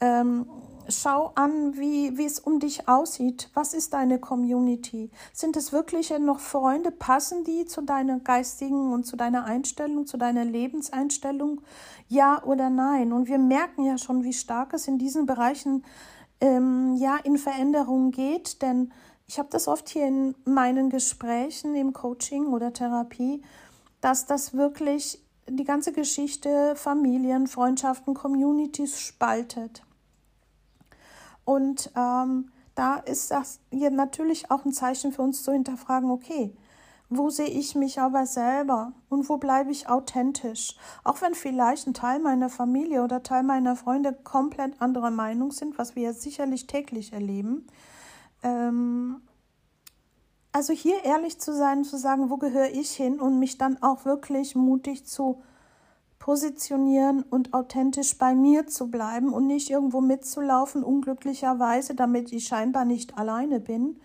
Ähm, 0.00 0.46
schau 0.88 1.32
an, 1.34 1.76
wie, 1.76 2.16
wie 2.16 2.24
es 2.24 2.38
um 2.38 2.60
dich 2.60 2.88
aussieht. 2.88 3.50
Was 3.54 3.74
ist 3.74 3.92
deine 3.92 4.18
Community? 4.18 5.10
Sind 5.32 5.56
es 5.56 5.72
wirklich 5.72 6.12
noch 6.18 6.38
Freunde? 6.38 6.90
Passen 6.90 7.44
die 7.44 7.64
zu 7.64 7.82
deiner 7.82 8.20
geistigen 8.20 8.92
und 8.92 9.04
zu 9.04 9.16
deiner 9.16 9.44
Einstellung, 9.44 10.06
zu 10.06 10.16
deiner 10.16 10.44
Lebenseinstellung? 10.44 11.60
Ja 12.08 12.42
oder 12.44 12.70
nein? 12.70 13.12
Und 13.12 13.28
wir 13.28 13.38
merken 13.38 13.84
ja 13.84 13.98
schon, 13.98 14.22
wie 14.24 14.32
stark 14.32 14.74
es 14.74 14.86
in 14.86 14.98
diesen 14.98 15.26
Bereichen 15.26 15.84
ähm, 16.40 16.94
ja 16.96 17.16
in 17.16 17.38
Veränderung 17.38 18.10
geht, 18.10 18.62
denn 18.62 18.92
ich 19.26 19.38
habe 19.38 19.48
das 19.50 19.66
oft 19.66 19.88
hier 19.88 20.06
in 20.06 20.34
meinen 20.44 20.90
Gesprächen 20.90 21.74
im 21.74 21.92
Coaching 21.92 22.46
oder 22.48 22.72
Therapie, 22.72 23.42
dass 24.00 24.26
das 24.26 24.54
wirklich 24.54 25.20
die 25.48 25.64
ganze 25.64 25.92
Geschichte 25.92 26.74
Familien, 26.76 27.46
Freundschaften, 27.46 28.14
Communities 28.14 29.00
spaltet. 29.00 29.82
Und 31.46 31.90
ähm, 31.96 32.50
da 32.74 32.96
ist 32.96 33.30
das 33.30 33.60
hier 33.70 33.90
natürlich 33.90 34.50
auch 34.50 34.66
ein 34.66 34.72
Zeichen 34.72 35.12
für 35.12 35.22
uns 35.22 35.42
zu 35.42 35.52
hinterfragen, 35.52 36.10
okay, 36.10 36.54
wo 37.08 37.30
sehe 37.30 37.46
ich 37.46 37.76
mich 37.76 38.00
aber 38.00 38.26
selber 38.26 38.92
und 39.08 39.28
wo 39.28 39.36
bleibe 39.36 39.70
ich 39.70 39.88
authentisch? 39.88 40.76
Auch 41.04 41.22
wenn 41.22 41.34
vielleicht 41.34 41.86
ein 41.86 41.94
Teil 41.94 42.18
meiner 42.18 42.48
Familie 42.48 43.04
oder 43.04 43.22
Teil 43.22 43.44
meiner 43.44 43.76
Freunde 43.76 44.12
komplett 44.12 44.82
anderer 44.82 45.12
Meinung 45.12 45.52
sind, 45.52 45.78
was 45.78 45.94
wir 45.94 46.02
ja 46.02 46.12
sicherlich 46.12 46.66
täglich 46.66 47.12
erleben. 47.12 47.68
Ähm, 48.42 49.22
also 50.50 50.72
hier 50.72 51.04
ehrlich 51.04 51.38
zu 51.38 51.54
sein, 51.54 51.84
zu 51.84 51.96
sagen, 51.96 52.28
wo 52.28 52.38
gehöre 52.38 52.70
ich 52.70 52.90
hin 52.90 53.20
und 53.20 53.38
mich 53.38 53.56
dann 53.56 53.80
auch 53.82 54.04
wirklich 54.04 54.56
mutig 54.56 55.06
zu 55.06 55.42
positionieren 56.26 57.22
und 57.22 57.54
authentisch 57.54 58.18
bei 58.18 58.34
mir 58.34 58.66
zu 58.66 58.90
bleiben 58.90 59.32
und 59.32 59.46
nicht 59.46 59.70
irgendwo 59.70 60.00
mitzulaufen, 60.00 60.82
unglücklicherweise, 60.82 61.94
damit 61.94 62.32
ich 62.32 62.48
scheinbar 62.48 62.84
nicht 62.84 63.16
alleine 63.16 63.60
bin. 63.60 64.00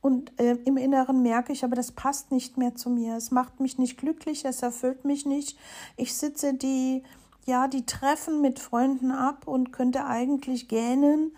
Und 0.00 0.32
äh, 0.40 0.56
im 0.64 0.78
Inneren 0.78 1.20
merke 1.20 1.52
ich, 1.52 1.62
aber 1.62 1.76
das 1.76 1.92
passt 1.92 2.32
nicht 2.32 2.56
mehr 2.56 2.76
zu 2.76 2.88
mir. 2.88 3.14
Es 3.14 3.30
macht 3.30 3.60
mich 3.60 3.76
nicht 3.76 3.98
glücklich, 3.98 4.46
es 4.46 4.62
erfüllt 4.62 5.04
mich 5.04 5.26
nicht. 5.26 5.58
Ich 5.98 6.14
sitze 6.16 6.54
die, 6.54 7.02
ja, 7.44 7.68
die 7.68 7.84
Treffen 7.84 8.40
mit 8.40 8.58
Freunden 8.58 9.10
ab 9.10 9.46
und 9.46 9.70
könnte 9.70 10.06
eigentlich 10.06 10.66
gähnen. 10.66 11.36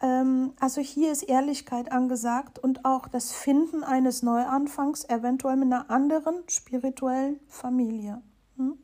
Ähm, 0.00 0.54
also 0.60 0.80
hier 0.80 1.12
ist 1.12 1.24
Ehrlichkeit 1.24 1.92
angesagt 1.92 2.58
und 2.58 2.86
auch 2.86 3.06
das 3.06 3.32
Finden 3.32 3.84
eines 3.84 4.22
Neuanfangs, 4.22 5.04
eventuell 5.10 5.56
mit 5.56 5.70
einer 5.70 5.90
anderen 5.90 6.36
spirituellen 6.48 7.38
Familie. 7.48 8.22
Hm? 8.56 8.78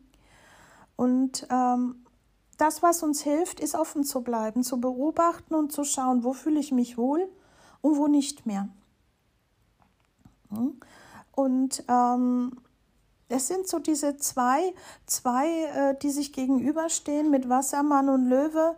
Und 0.96 1.46
ähm, 1.50 2.04
das, 2.58 2.82
was 2.82 3.02
uns 3.02 3.22
hilft, 3.22 3.60
ist 3.60 3.74
offen 3.74 4.04
zu 4.04 4.22
bleiben, 4.22 4.62
zu 4.62 4.80
beobachten 4.80 5.54
und 5.54 5.72
zu 5.72 5.84
schauen, 5.84 6.24
wo 6.24 6.32
fühle 6.32 6.60
ich 6.60 6.72
mich 6.72 6.96
wohl 6.96 7.28
und 7.80 7.96
wo 7.96 8.06
nicht 8.06 8.46
mehr. 8.46 8.68
Hm? 10.50 10.78
Und 11.32 11.84
ähm, 11.88 12.52
es 13.28 13.48
sind 13.48 13.66
so 13.66 13.78
diese 13.78 14.16
zwei, 14.16 14.72
zwei, 15.06 15.46
äh, 15.48 15.98
die 16.00 16.10
sich 16.10 16.32
gegenüberstehen 16.32 17.30
mit 17.30 17.48
Wassermann 17.48 18.08
und 18.08 18.26
Löwe. 18.26 18.76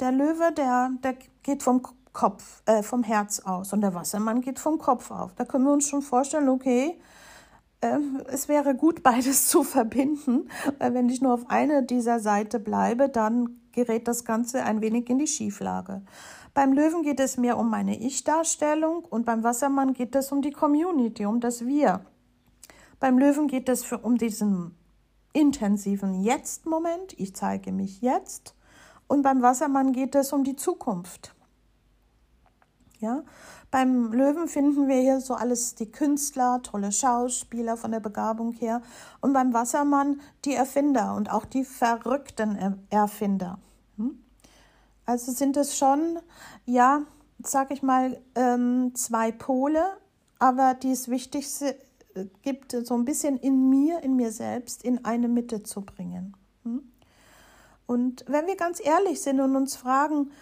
Der 0.00 0.12
Löwe, 0.12 0.52
der, 0.52 0.90
der 1.02 1.16
geht 1.42 1.62
vom 1.62 1.82
Kopf, 2.12 2.62
äh, 2.66 2.82
vom 2.82 3.02
Herz 3.02 3.40
aus 3.40 3.72
und 3.72 3.82
der 3.82 3.94
Wassermann 3.94 4.40
geht 4.40 4.58
vom 4.58 4.78
Kopf 4.78 5.10
auf. 5.10 5.34
Da 5.34 5.44
können 5.44 5.64
wir 5.64 5.72
uns 5.72 5.88
schon 5.88 6.02
vorstellen, 6.02 6.48
okay, 6.48 6.98
es 7.80 8.48
wäre 8.48 8.74
gut, 8.74 9.02
beides 9.02 9.46
zu 9.46 9.62
verbinden, 9.62 10.48
weil 10.78 10.94
wenn 10.94 11.08
ich 11.08 11.20
nur 11.20 11.34
auf 11.34 11.50
einer 11.50 11.82
dieser 11.82 12.20
Seite 12.20 12.58
bleibe, 12.58 13.08
dann 13.08 13.60
gerät 13.72 14.08
das 14.08 14.24
Ganze 14.24 14.64
ein 14.64 14.80
wenig 14.80 15.08
in 15.08 15.18
die 15.18 15.26
Schieflage. 15.26 16.02
Beim 16.54 16.72
Löwen 16.72 17.02
geht 17.02 17.20
es 17.20 17.36
mehr 17.36 17.56
um 17.56 17.70
meine 17.70 17.96
Ich-Darstellung 17.98 19.04
und 19.04 19.24
beim 19.24 19.44
Wassermann 19.44 19.92
geht 19.92 20.16
es 20.16 20.32
um 20.32 20.42
die 20.42 20.50
Community, 20.50 21.26
um 21.26 21.40
das 21.40 21.66
Wir. 21.66 22.04
Beim 22.98 23.18
Löwen 23.18 23.46
geht 23.46 23.68
es 23.68 23.84
für, 23.84 23.98
um 23.98 24.18
diesen 24.18 24.74
intensiven 25.32 26.20
Jetzt-Moment, 26.20 27.14
ich 27.16 27.36
zeige 27.36 27.70
mich 27.70 28.00
jetzt. 28.00 28.56
Und 29.06 29.22
beim 29.22 29.40
Wassermann 29.40 29.92
geht 29.92 30.16
es 30.16 30.32
um 30.32 30.42
die 30.42 30.56
Zukunft. 30.56 31.34
Ja, 33.00 33.22
beim 33.70 34.12
Löwen 34.12 34.48
finden 34.48 34.88
wir 34.88 35.00
hier 35.00 35.20
so 35.20 35.34
alles 35.34 35.76
die 35.76 35.90
Künstler, 35.90 36.60
tolle 36.64 36.90
Schauspieler 36.90 37.76
von 37.76 37.92
der 37.92 38.00
Begabung 38.00 38.52
her 38.52 38.82
und 39.20 39.32
beim 39.32 39.52
Wassermann 39.52 40.20
die 40.44 40.54
Erfinder 40.54 41.14
und 41.14 41.30
auch 41.30 41.44
die 41.44 41.64
verrückten 41.64 42.82
Erfinder. 42.90 43.60
Hm? 43.98 44.18
Also 45.06 45.30
sind 45.30 45.56
es 45.56 45.78
schon, 45.78 46.18
ja, 46.66 47.02
sag 47.38 47.70
ich 47.70 47.84
mal, 47.84 48.20
ähm, 48.34 48.92
zwei 48.96 49.30
Pole, 49.30 49.84
aber 50.40 50.74
die 50.74 50.90
es 50.90 51.08
Wichtigste 51.08 51.76
äh, 52.14 52.24
gibt, 52.42 52.72
so 52.72 52.94
ein 52.94 53.04
bisschen 53.04 53.36
in 53.36 53.70
mir, 53.70 54.02
in 54.02 54.16
mir 54.16 54.32
selbst, 54.32 54.82
in 54.82 55.04
eine 55.04 55.28
Mitte 55.28 55.62
zu 55.62 55.82
bringen. 55.82 56.36
Hm? 56.64 56.82
Und 57.86 58.24
wenn 58.26 58.46
wir 58.46 58.56
ganz 58.56 58.84
ehrlich 58.84 59.22
sind 59.22 59.40
und 59.40 59.54
uns 59.54 59.76
fragen, 59.76 60.32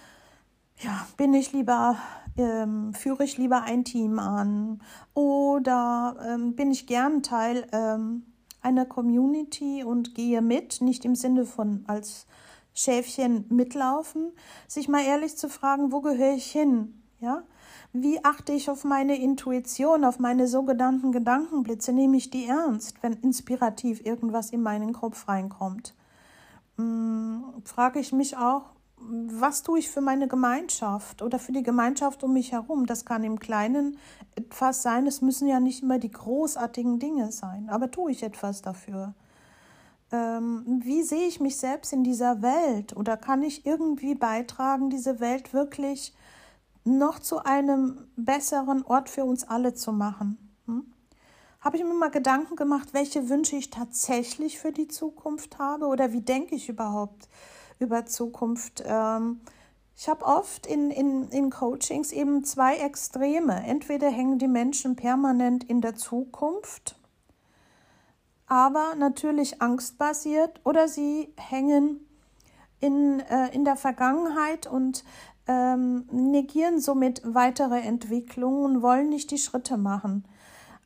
ja, 0.79 1.07
bin 1.17 1.35
ich 1.35 1.53
lieber 1.53 1.97
ähm, 2.37 2.93
führe 2.95 3.25
ich 3.25 3.39
lieber 3.39 3.63
ein 3.63 3.85
Team 3.85 4.19
an 4.19 4.83
oder 5.15 6.17
ähm, 6.27 6.55
bin 6.55 6.71
ich 6.71 6.87
gern 6.87 7.23
Teil 7.23 7.67
ähm, 7.73 8.25
einer 8.63 8.85
Community 8.85 9.85
und 9.85 10.15
gehe 10.15 10.43
mit, 10.43 10.81
nicht 10.81 11.05
im 11.05 11.15
Sinne 11.15 11.45
von 11.45 11.85
als 11.87 12.27
Schäfchen 12.75 13.47
mitlaufen, 13.49 14.33
sich 14.69 14.89
mal 14.89 15.05
ehrlich 15.05 15.37
zu 15.37 15.49
fragen, 15.49 15.93
wo 15.93 16.01
gehöre 16.01 16.35
ich 16.35 16.51
hin? 16.51 17.03
Ja? 17.21 17.45
Wie 17.93 18.23
achte 18.25 18.53
ich 18.53 18.69
auf 18.69 18.85
meine 18.85 19.19
Intuition, 19.19 20.05
auf 20.05 20.19
meine 20.19 20.47
sogenannten 20.47 21.13
Gedankenblitze? 21.13 21.93
Nehme 21.93 22.19
ich 22.19 22.29
die 22.29 22.47
ernst, 22.47 23.03
wenn 23.03 23.15
inspirativ 23.15 24.05
irgendwas 24.05 24.51
in 24.51 24.63
meinen 24.63 24.93
Kopf 24.93 25.27
reinkommt? 25.29 25.95
Hm, 26.77 27.45
frage 27.65 28.01
ich 28.01 28.13
mich 28.13 28.37
auch, 28.37 28.76
was 28.99 29.63
tue 29.63 29.79
ich 29.79 29.91
für 29.91 30.01
meine 30.01 30.29
Gemeinschaft 30.29 31.23
oder 31.23 31.39
für 31.39 31.53
die 31.53 31.63
Gemeinschaft 31.63 32.25
um 32.25 32.33
mich 32.33 32.53
herum? 32.53 32.87
Das 32.87 33.05
kann 33.05 33.25
im 33.25 33.39
Kleinen 33.39 33.99
etwas 34.35 34.83
sein. 34.83 35.07
Es 35.07 35.21
müssen 35.21 35.47
ja 35.49 35.61
nicht 35.61 35.83
immer 35.83 35.99
die 35.99 36.11
großartigen 36.11 36.99
Dinge 36.99 37.31
sein, 37.31 37.69
aber 37.69 37.91
tue 37.91 38.11
ich 38.11 38.23
etwas 38.23 38.63
dafür? 38.63 39.15
ähm, 40.13 40.81
wie 40.85 41.03
sehe 41.03 41.27
ich 41.27 41.41
mich 41.41 41.57
selbst 41.57 41.93
in 41.93 42.05
dieser 42.05 42.43
Welt? 42.43 42.97
Oder 42.97 43.17
kann 43.17 43.43
ich 43.43 43.67
irgendwie 43.67 44.15
beitragen, 44.15 44.91
diese 44.91 45.21
Welt 45.21 45.53
wirklich 45.53 46.15
noch 46.85 47.19
zu 47.19 47.45
einem 47.45 48.07
besseren 48.17 48.85
Ort 48.85 49.09
für 49.09 49.25
uns 49.25 49.45
alle 49.45 49.75
zu 49.75 49.93
machen? 49.93 50.39
Hm? 50.67 50.93
Habe 51.61 51.77
ich 51.77 51.85
mir 51.85 51.95
mal 51.95 52.11
Gedanken 52.11 52.55
gemacht, 52.55 52.91
welche 52.93 53.29
Wünsche 53.29 53.57
ich 53.57 53.71
tatsächlich 53.71 54.59
für 54.59 54.73
die 54.73 54.89
Zukunft 54.89 55.59
habe 55.59 55.87
oder 55.87 56.13
wie 56.13 56.21
denke 56.21 56.55
ich 56.55 56.69
überhaupt 56.69 57.29
über 57.79 58.07
Zukunft? 58.07 58.83
Ähm, 58.87 59.41
ich 59.97 60.09
habe 60.09 60.27
oft 60.27 60.67
in, 60.67 60.91
in, 60.91 61.29
in 61.31 61.51
Coachings 61.51 62.13
eben 62.13 62.45
zwei 62.45 62.77
Extreme. 62.77 63.65
Entweder 63.67 64.11
hängen 64.11 64.39
die 64.39 64.49
Menschen 64.49 64.95
permanent 64.95 65.65
in 65.65 65.81
der 65.81 65.95
Zukunft, 65.95 66.97
aber 68.47 68.95
natürlich 68.97 69.63
angstbasiert, 69.63 70.61
oder 70.65 70.87
sie 70.87 71.33
hängen 71.37 72.07
in, 72.81 73.21
äh, 73.21 73.49
in 73.55 73.65
der 73.65 73.77
Vergangenheit 73.77 74.67
und 74.67 75.03
ähm, 75.49 76.05
negieren 76.11 76.81
somit 76.81 77.23
weitere 77.25 77.81
Entwicklungen 77.81 78.65
und 78.65 78.83
wollen 78.83 79.09
nicht 79.09 79.31
die 79.31 79.39
Schritte 79.39 79.77
machen. 79.79 80.25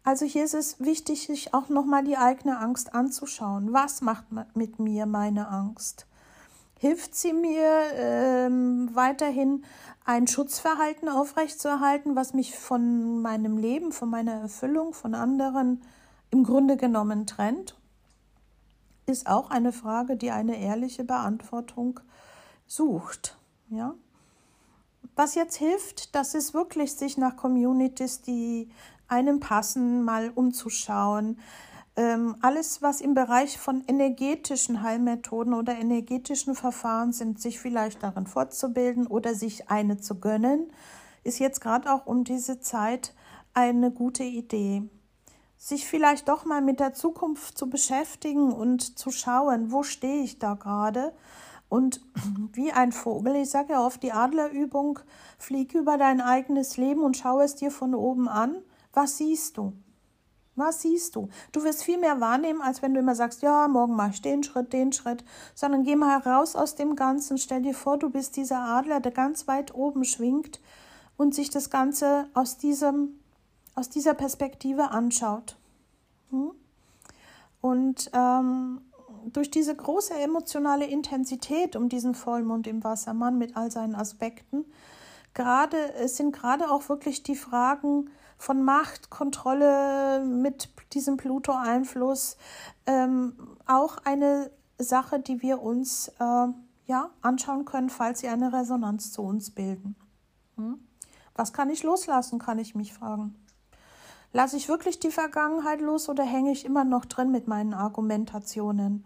Also 0.03 0.25
hier 0.25 0.45
ist 0.45 0.55
es 0.55 0.81
wichtig, 0.81 1.27
sich 1.27 1.53
auch 1.53 1.69
nochmal 1.69 2.05
die 2.05 2.17
eigene 2.17 2.59
Angst 2.59 2.95
anzuschauen. 2.95 3.73
Was 3.73 4.01
macht 4.01 4.27
mit 4.55 4.79
mir 4.79 5.07
meine 5.07 5.49
Angst? 5.49 6.07
Hilft 6.81 7.15
sie 7.15 7.35
mir 7.35 7.69
ähm, 7.95 8.89
weiterhin 8.95 9.67
ein 10.07 10.27
Schutzverhalten 10.27 11.11
aufrechtzuerhalten, 11.11 12.17
was 12.17 12.33
mich 12.33 12.59
von 12.59 13.21
meinem 13.21 13.59
Leben, 13.59 13.93
von 13.93 14.09
meiner 14.09 14.33
Erfüllung, 14.33 14.95
von 14.95 15.15
anderen 15.15 15.83
im 16.31 16.43
Grunde 16.43 16.79
genommen 16.79 17.27
trennt? 17.27 17.79
Ist 19.05 19.27
auch 19.27 19.51
eine 19.51 19.73
Frage, 19.73 20.17
die 20.17 20.31
eine 20.31 20.59
ehrliche 20.59 21.05
Beantwortung 21.05 22.01
sucht. 22.67 23.37
Ja? 23.69 23.93
Was 25.15 25.35
jetzt 25.35 25.57
hilft, 25.57 26.15
das 26.15 26.33
ist 26.33 26.55
wirklich, 26.55 26.95
sich 26.95 27.19
nach 27.19 27.37
Communities, 27.37 28.23
die 28.23 28.71
einem 29.07 29.39
passen, 29.39 30.03
mal 30.03 30.31
umzuschauen. 30.35 31.39
Ähm, 32.01 32.37
alles, 32.41 32.81
was 32.81 33.03
im 33.03 33.13
Bereich 33.13 33.59
von 33.59 33.85
energetischen 33.87 34.83
Heilmethoden 34.83 35.53
oder 35.53 35.75
energetischen 35.75 36.55
Verfahren 36.55 37.13
sind, 37.13 37.39
sich 37.39 37.61
vielleicht 37.61 38.03
darin 38.03 38.27
fortzubilden 38.27 39.07
oder 39.07 39.35
sich 39.35 39.69
eine 39.69 39.99
zu 39.99 40.19
gönnen, 40.19 40.73
ist 41.25 41.41
jetzt 41.41 41.61
gerade 41.61 41.93
auch 41.93 42.07
um 42.07 42.25
diese 42.25 42.59
Zeit 42.59 43.13
eine 43.53 43.91
gute 43.91 44.25
Idee. 44.25 44.89
Sich 45.59 45.87
vielleicht 45.87 46.31
doch 46.31 46.47
mal 46.47 46.63
mit 46.63 46.81
der 46.81 46.95
Zukunft 46.95 47.59
zu 47.59 47.69
beschäftigen 47.69 48.51
und 48.51 48.99
zu 48.99 49.11
schauen, 49.11 49.71
wo 49.71 49.83
stehe 49.83 50.23
ich 50.23 50.39
da 50.39 50.55
gerade 50.55 51.13
und 51.69 52.01
wie 52.55 52.73
ein 52.73 52.93
Vogel, 52.93 53.37
ich 53.37 53.51
sage 53.51 53.75
ja 53.75 53.85
oft 53.85 54.03
die 54.03 54.13
Adlerübung, 54.13 55.01
flieg 55.37 55.75
über 55.75 55.99
dein 55.99 56.23
eigenes 56.23 56.79
Leben 56.79 57.03
und 57.03 57.19
schau 57.19 57.41
es 57.41 57.57
dir 57.57 57.71
von 57.71 57.95
oben 57.95 58.27
an 58.27 58.57
was 58.93 59.19
siehst 59.19 59.57
du? 59.57 59.73
Was 60.61 60.83
siehst 60.83 61.17
du? 61.17 61.29
Du 61.53 61.65
wirst 61.65 61.83
viel 61.83 61.99
mehr 61.99 62.21
wahrnehmen, 62.21 62.61
als 62.63 62.83
wenn 62.83 62.95
du 62.95 63.01
immer 63.01 63.15
sagst, 63.15 63.43
ja, 63.43 63.67
morgen 63.67 63.97
mache 63.97 64.11
ich 64.11 64.23
den 64.23 64.43
Schritt, 64.43 64.73
den 64.73 64.93
Schritt, 64.93 65.25
sondern 65.55 65.83
geh 65.83 65.97
mal 65.97 66.19
raus 66.19 66.55
aus 66.55 66.77
dem 66.77 66.95
Ganzen. 66.95 67.39
Stell 67.39 67.63
dir 67.63 67.75
vor, 67.75 67.99
du 67.99 68.11
bist 68.11 68.37
dieser 68.37 68.61
Adler, 68.61 69.01
der 69.01 69.13
ganz 69.13 69.49
weit 69.49 69.75
oben 69.75 70.05
schwingt 70.05 70.61
und 71.17 71.35
sich 71.35 71.51
das 71.51 71.71
Ganze 71.71 72.29
aus, 72.35 72.59
diesem, 72.59 73.21
aus 73.75 73.89
dieser 73.89 74.15
Perspektive 74.15 74.91
anschaut. 74.91 75.57
Hm? 76.31 76.53
Und 77.61 78.11
ähm, 78.15 78.81
durch 79.27 79.51
diese 79.51 79.75
große 79.75 80.15
emotionale 80.15 80.87
Intensität 80.87 81.77
um 81.77 81.89
diesen 81.89 82.15
Vollmond 82.15 82.67
im 82.67 82.83
Wassermann 82.85 83.39
mit 83.39 83.57
all 83.57 83.71
seinen 83.71 83.95
Aspekten, 83.95 84.65
gerade, 85.35 85.95
es 85.95 86.17
sind 86.17 86.33
gerade 86.33 86.71
auch 86.71 86.89
wirklich 86.89 87.23
die 87.23 87.37
Fragen, 87.37 88.11
von 88.41 88.63
Macht, 88.63 89.11
Kontrolle 89.11 90.25
mit 90.25 90.71
diesem 90.95 91.19
Pluto-Einfluss 91.19 92.39
ähm, 92.87 93.35
auch 93.67 93.99
eine 94.05 94.51
Sache, 94.79 95.21
die 95.21 95.43
wir 95.43 95.61
uns 95.61 96.09
äh, 96.19 96.47
ja, 96.87 97.11
anschauen 97.21 97.67
können, 97.67 97.91
falls 97.91 98.21
sie 98.21 98.29
eine 98.29 98.51
Resonanz 98.51 99.13
zu 99.13 99.21
uns 99.21 99.51
bilden. 99.51 99.95
Hm? 100.57 100.81
Was 101.35 101.53
kann 101.53 101.69
ich 101.69 101.83
loslassen, 101.83 102.39
kann 102.39 102.59
ich 102.59 102.75
mich 102.75 102.95
fragen. 102.95 103.35
Lasse 104.33 104.57
ich 104.57 104.71
wirklich 104.71 104.99
die 104.99 105.11
Vergangenheit 105.11 105.83
los 105.83 106.09
oder 106.09 106.25
hänge 106.25 106.53
ich 106.53 106.65
immer 106.65 106.85
noch 106.85 107.05
drin 107.05 107.31
mit 107.31 107.47
meinen 107.47 107.75
Argumentationen? 107.75 109.05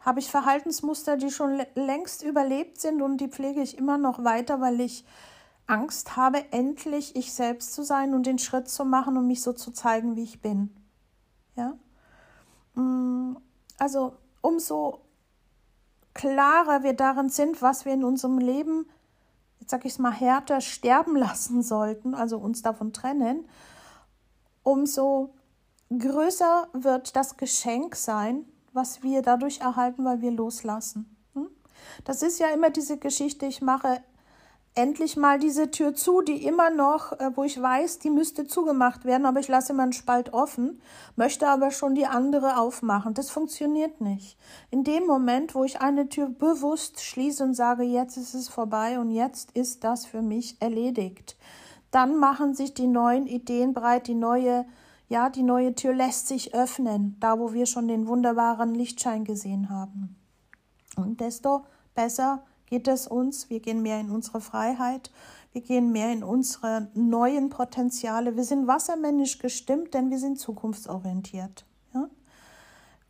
Habe 0.00 0.18
ich 0.18 0.28
Verhaltensmuster, 0.28 1.16
die 1.16 1.30
schon 1.30 1.62
längst 1.76 2.24
überlebt 2.24 2.80
sind 2.80 3.00
und 3.00 3.18
die 3.18 3.28
pflege 3.28 3.62
ich 3.62 3.78
immer 3.78 3.96
noch 3.96 4.24
weiter, 4.24 4.60
weil 4.60 4.80
ich 4.80 5.04
Angst 5.66 6.16
habe, 6.16 6.52
endlich 6.52 7.16
ich 7.16 7.32
selbst 7.32 7.72
zu 7.74 7.82
sein 7.82 8.14
und 8.14 8.26
den 8.26 8.38
Schritt 8.38 8.68
zu 8.68 8.84
machen 8.84 9.16
und 9.16 9.26
mich 9.26 9.42
so 9.42 9.52
zu 9.52 9.70
zeigen, 9.70 10.16
wie 10.16 10.24
ich 10.24 10.40
bin. 10.40 10.74
Ja? 11.56 11.74
Mm, 12.74 13.36
also 13.78 14.14
umso 14.40 15.00
klarer 16.14 16.82
wir 16.82 16.92
darin 16.92 17.28
sind, 17.28 17.62
was 17.62 17.84
wir 17.84 17.94
in 17.94 18.04
unserem 18.04 18.38
Leben, 18.38 18.86
jetzt 19.60 19.70
sage 19.70 19.86
ich 19.86 19.94
es 19.94 19.98
mal 19.98 20.12
härter, 20.12 20.60
sterben 20.60 21.16
lassen 21.16 21.62
sollten, 21.62 22.14
also 22.14 22.38
uns 22.38 22.62
davon 22.62 22.92
trennen, 22.92 23.48
umso 24.62 25.34
größer 25.96 26.68
wird 26.72 27.16
das 27.16 27.36
Geschenk 27.36 27.96
sein, 27.96 28.44
was 28.72 29.02
wir 29.02 29.22
dadurch 29.22 29.60
erhalten, 29.60 30.04
weil 30.04 30.20
wir 30.20 30.30
loslassen. 30.30 31.16
Hm? 31.34 31.48
Das 32.04 32.22
ist 32.22 32.38
ja 32.38 32.48
immer 32.48 32.70
diese 32.70 32.98
Geschichte, 32.98 33.46
ich 33.46 33.62
mache 33.62 34.02
endlich 34.74 35.16
mal 35.16 35.38
diese 35.38 35.70
Tür 35.70 35.94
zu, 35.94 36.22
die 36.22 36.44
immer 36.46 36.70
noch, 36.70 37.12
äh, 37.12 37.30
wo 37.34 37.44
ich 37.44 37.60
weiß, 37.60 37.98
die 37.98 38.10
müsste 38.10 38.46
zugemacht 38.46 39.04
werden, 39.04 39.26
aber 39.26 39.40
ich 39.40 39.48
lasse 39.48 39.72
immer 39.72 39.82
einen 39.82 39.92
Spalt 39.92 40.32
offen, 40.32 40.80
möchte 41.14 41.48
aber 41.48 41.70
schon 41.70 41.94
die 41.94 42.06
andere 42.06 42.58
aufmachen. 42.58 43.14
Das 43.14 43.30
funktioniert 43.30 44.00
nicht. 44.00 44.38
In 44.70 44.84
dem 44.84 45.06
Moment, 45.06 45.54
wo 45.54 45.64
ich 45.64 45.80
eine 45.80 46.08
Tür 46.08 46.28
bewusst 46.28 47.02
schließe 47.02 47.44
und 47.44 47.54
sage, 47.54 47.82
jetzt 47.82 48.16
ist 48.16 48.34
es 48.34 48.48
vorbei 48.48 48.98
und 48.98 49.10
jetzt 49.10 49.50
ist 49.52 49.84
das 49.84 50.06
für 50.06 50.22
mich 50.22 50.56
erledigt, 50.60 51.36
dann 51.90 52.16
machen 52.16 52.54
sich 52.54 52.72
die 52.72 52.86
neuen 52.86 53.26
Ideen 53.26 53.74
breit, 53.74 54.06
die 54.06 54.14
neue, 54.14 54.64
ja, 55.08 55.28
die 55.28 55.42
neue 55.42 55.74
Tür 55.74 55.92
lässt 55.92 56.28
sich 56.28 56.54
öffnen, 56.54 57.16
da 57.20 57.38
wo 57.38 57.52
wir 57.52 57.66
schon 57.66 57.88
den 57.88 58.06
wunderbaren 58.06 58.74
Lichtschein 58.74 59.24
gesehen 59.24 59.68
haben. 59.68 60.16
Und 60.96 61.20
desto 61.20 61.66
besser 61.94 62.42
geht 62.72 62.88
es 62.88 63.06
uns, 63.06 63.50
wir 63.50 63.60
gehen 63.60 63.82
mehr 63.82 64.00
in 64.00 64.10
unsere 64.10 64.40
Freiheit, 64.40 65.10
wir 65.52 65.60
gehen 65.60 65.92
mehr 65.92 66.10
in 66.10 66.24
unsere 66.24 66.88
neuen 66.94 67.50
Potenziale. 67.50 68.34
Wir 68.34 68.44
sind 68.44 68.66
wassermännisch 68.66 69.40
gestimmt, 69.40 69.92
denn 69.92 70.08
wir 70.08 70.18
sind 70.18 70.38
zukunftsorientiert. 70.38 71.66
Ja? 71.92 72.08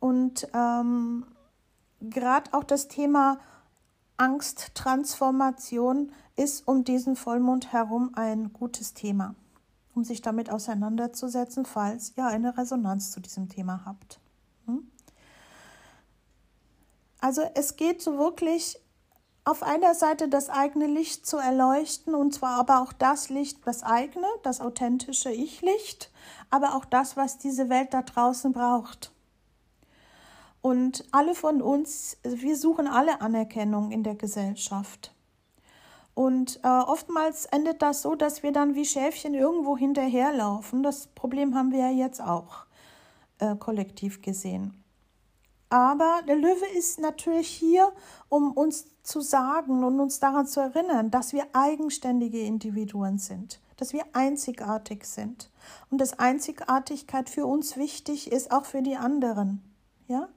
Und 0.01 0.49
ähm, 0.53 1.25
gerade 2.01 2.53
auch 2.53 2.65
das 2.65 2.89
Thema 2.89 3.39
Angsttransformation 4.17 6.11
ist 6.35 6.67
um 6.67 6.83
diesen 6.83 7.15
Vollmond 7.15 7.71
herum 7.71 8.11
ein 8.15 8.51
gutes 8.51 8.93
Thema, 8.93 9.33
um 9.95 10.03
sich 10.03 10.21
damit 10.21 10.49
auseinanderzusetzen, 10.49 11.63
falls 11.63 12.11
ihr 12.17 12.25
eine 12.25 12.57
Resonanz 12.57 13.11
zu 13.11 13.21
diesem 13.21 13.47
Thema 13.47 13.85
habt. 13.85 14.19
Hm? 14.65 14.91
Also 17.21 17.43
es 17.55 17.77
geht 17.77 18.01
so 18.01 18.17
wirklich 18.17 18.82
auf 19.45 19.61
einer 19.61 19.93
Seite 19.93 20.29
das 20.29 20.49
eigene 20.49 20.87
Licht 20.87 21.25
zu 21.25 21.37
erleuchten, 21.37 22.15
und 22.15 22.33
zwar 22.33 22.59
aber 22.59 22.81
auch 22.81 22.93
das 22.93 23.29
Licht, 23.29 23.59
das 23.65 23.83
eigene, 23.83 24.27
das 24.43 24.61
authentische 24.61 25.31
Ich-Licht, 25.31 26.11
aber 26.49 26.75
auch 26.75 26.85
das, 26.85 27.17
was 27.17 27.37
diese 27.37 27.69
Welt 27.69 27.93
da 27.93 28.03
draußen 28.03 28.53
braucht. 28.53 29.11
Und 30.61 31.03
alle 31.11 31.35
von 31.35 31.61
uns, 31.61 32.17
wir 32.23 32.55
suchen 32.55 32.87
alle 32.87 33.19
Anerkennung 33.19 33.91
in 33.91 34.03
der 34.03 34.15
Gesellschaft. 34.15 35.13
Und 36.13 36.61
äh, 36.63 36.67
oftmals 36.67 37.45
endet 37.47 37.81
das 37.81 38.03
so, 38.03 38.15
dass 38.15 38.43
wir 38.43 38.53
dann 38.53 38.75
wie 38.75 38.85
Schäfchen 38.85 39.33
irgendwo 39.33 39.75
hinterherlaufen. 39.77 40.83
Das 40.83 41.07
Problem 41.07 41.55
haben 41.55 41.71
wir 41.71 41.79
ja 41.79 41.89
jetzt 41.89 42.21
auch 42.21 42.65
äh, 43.39 43.55
kollektiv 43.55 44.21
gesehen. 44.21 44.83
Aber 45.69 46.21
der 46.27 46.35
Löwe 46.35 46.67
ist 46.77 46.99
natürlich 46.99 47.47
hier, 47.47 47.91
um 48.29 48.51
uns 48.51 48.85
zu 49.03 49.19
sagen 49.21 49.83
und 49.83 49.99
uns 49.99 50.19
daran 50.19 50.47
zu 50.47 50.61
erinnern, 50.61 51.11
dass 51.11 51.33
wir 51.33 51.45
eigenständige 51.53 52.39
Individuen 52.39 53.17
sind, 53.17 53.59
dass 53.77 53.93
wir 53.93 54.03
einzigartig 54.13 55.05
sind 55.05 55.51
und 55.91 55.99
dass 55.99 56.17
Einzigartigkeit 56.19 57.29
für 57.29 57.45
uns 57.45 57.75
wichtig 57.77 58.31
ist, 58.31 58.51
auch 58.51 58.65
für 58.65 58.81
die 58.81 58.95
anderen. 58.95 59.61
Ja? 60.07 60.29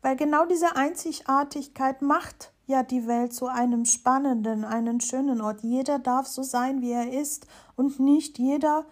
Weil 0.00 0.16
genau 0.16 0.46
diese 0.46 0.74
Einzigartigkeit 0.74 2.02
macht 2.02 2.52
ja 2.66 2.82
die 2.82 3.06
Welt 3.06 3.34
zu 3.34 3.46
einem 3.46 3.84
spannenden, 3.84 4.64
einen 4.64 5.00
schönen 5.00 5.40
Ort. 5.40 5.62
Jeder 5.62 5.98
darf 5.98 6.26
so 6.26 6.42
sein, 6.42 6.80
wie 6.80 6.92
er 6.92 7.12
ist 7.12 7.46
und 7.76 8.00
nicht 8.00 8.38
jeder 8.38 8.86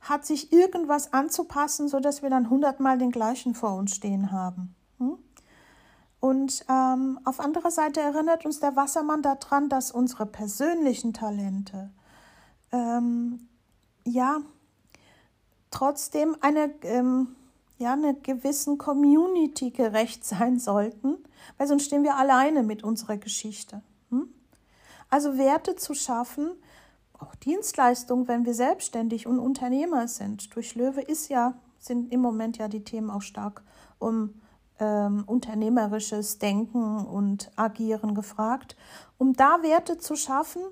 hat 0.00 0.24
sich 0.24 0.52
irgendwas 0.52 1.12
anzupassen, 1.12 1.88
sodass 1.88 2.22
wir 2.22 2.30
dann 2.30 2.50
hundertmal 2.50 2.98
den 2.98 3.10
gleichen 3.10 3.54
vor 3.54 3.74
uns 3.74 3.94
stehen 3.94 4.32
haben. 4.32 4.74
Und 6.20 6.66
ähm, 6.68 7.18
auf 7.24 7.40
anderer 7.40 7.70
Seite 7.70 8.00
erinnert 8.00 8.44
uns 8.44 8.60
der 8.60 8.76
Wassermann 8.76 9.22
daran, 9.22 9.70
dass 9.70 9.90
unsere 9.90 10.26
persönlichen 10.26 11.14
Talente 11.14 11.90
ähm, 12.72 13.48
ja 14.04 14.40
trotzdem 15.70 16.36
eine, 16.42 16.74
ähm, 16.82 17.36
ja, 17.78 17.94
einer 17.94 18.12
gewissen 18.12 18.76
Community 18.76 19.70
gerecht 19.70 20.24
sein 20.24 20.58
sollten, 20.58 21.16
weil 21.56 21.66
sonst 21.66 21.86
stehen 21.86 22.02
wir 22.02 22.16
alleine 22.16 22.62
mit 22.62 22.84
unserer 22.84 23.16
Geschichte. 23.16 23.82
Hm? 24.10 24.28
Also 25.08 25.38
Werte 25.38 25.76
zu 25.76 25.94
schaffen, 25.94 26.50
auch 27.18 27.34
Dienstleistungen, 27.34 28.28
wenn 28.28 28.44
wir 28.44 28.54
selbstständig 28.54 29.26
und 29.26 29.38
Unternehmer 29.38 30.06
sind. 30.06 30.54
Durch 30.54 30.74
Löwe 30.74 31.00
ist 31.00 31.28
ja, 31.28 31.54
sind 31.78 32.12
im 32.12 32.20
Moment 32.20 32.58
ja 32.58 32.68
die 32.68 32.84
Themen 32.84 33.10
auch 33.10 33.22
stark 33.22 33.62
um 33.98 34.34
ähm, 34.80 35.24
unternehmerisches 35.26 36.38
Denken 36.38 37.04
und 37.04 37.50
Agieren 37.56 38.14
gefragt, 38.14 38.76
um 39.18 39.34
da 39.34 39.62
Werte 39.62 39.98
zu 39.98 40.16
schaffen, 40.16 40.62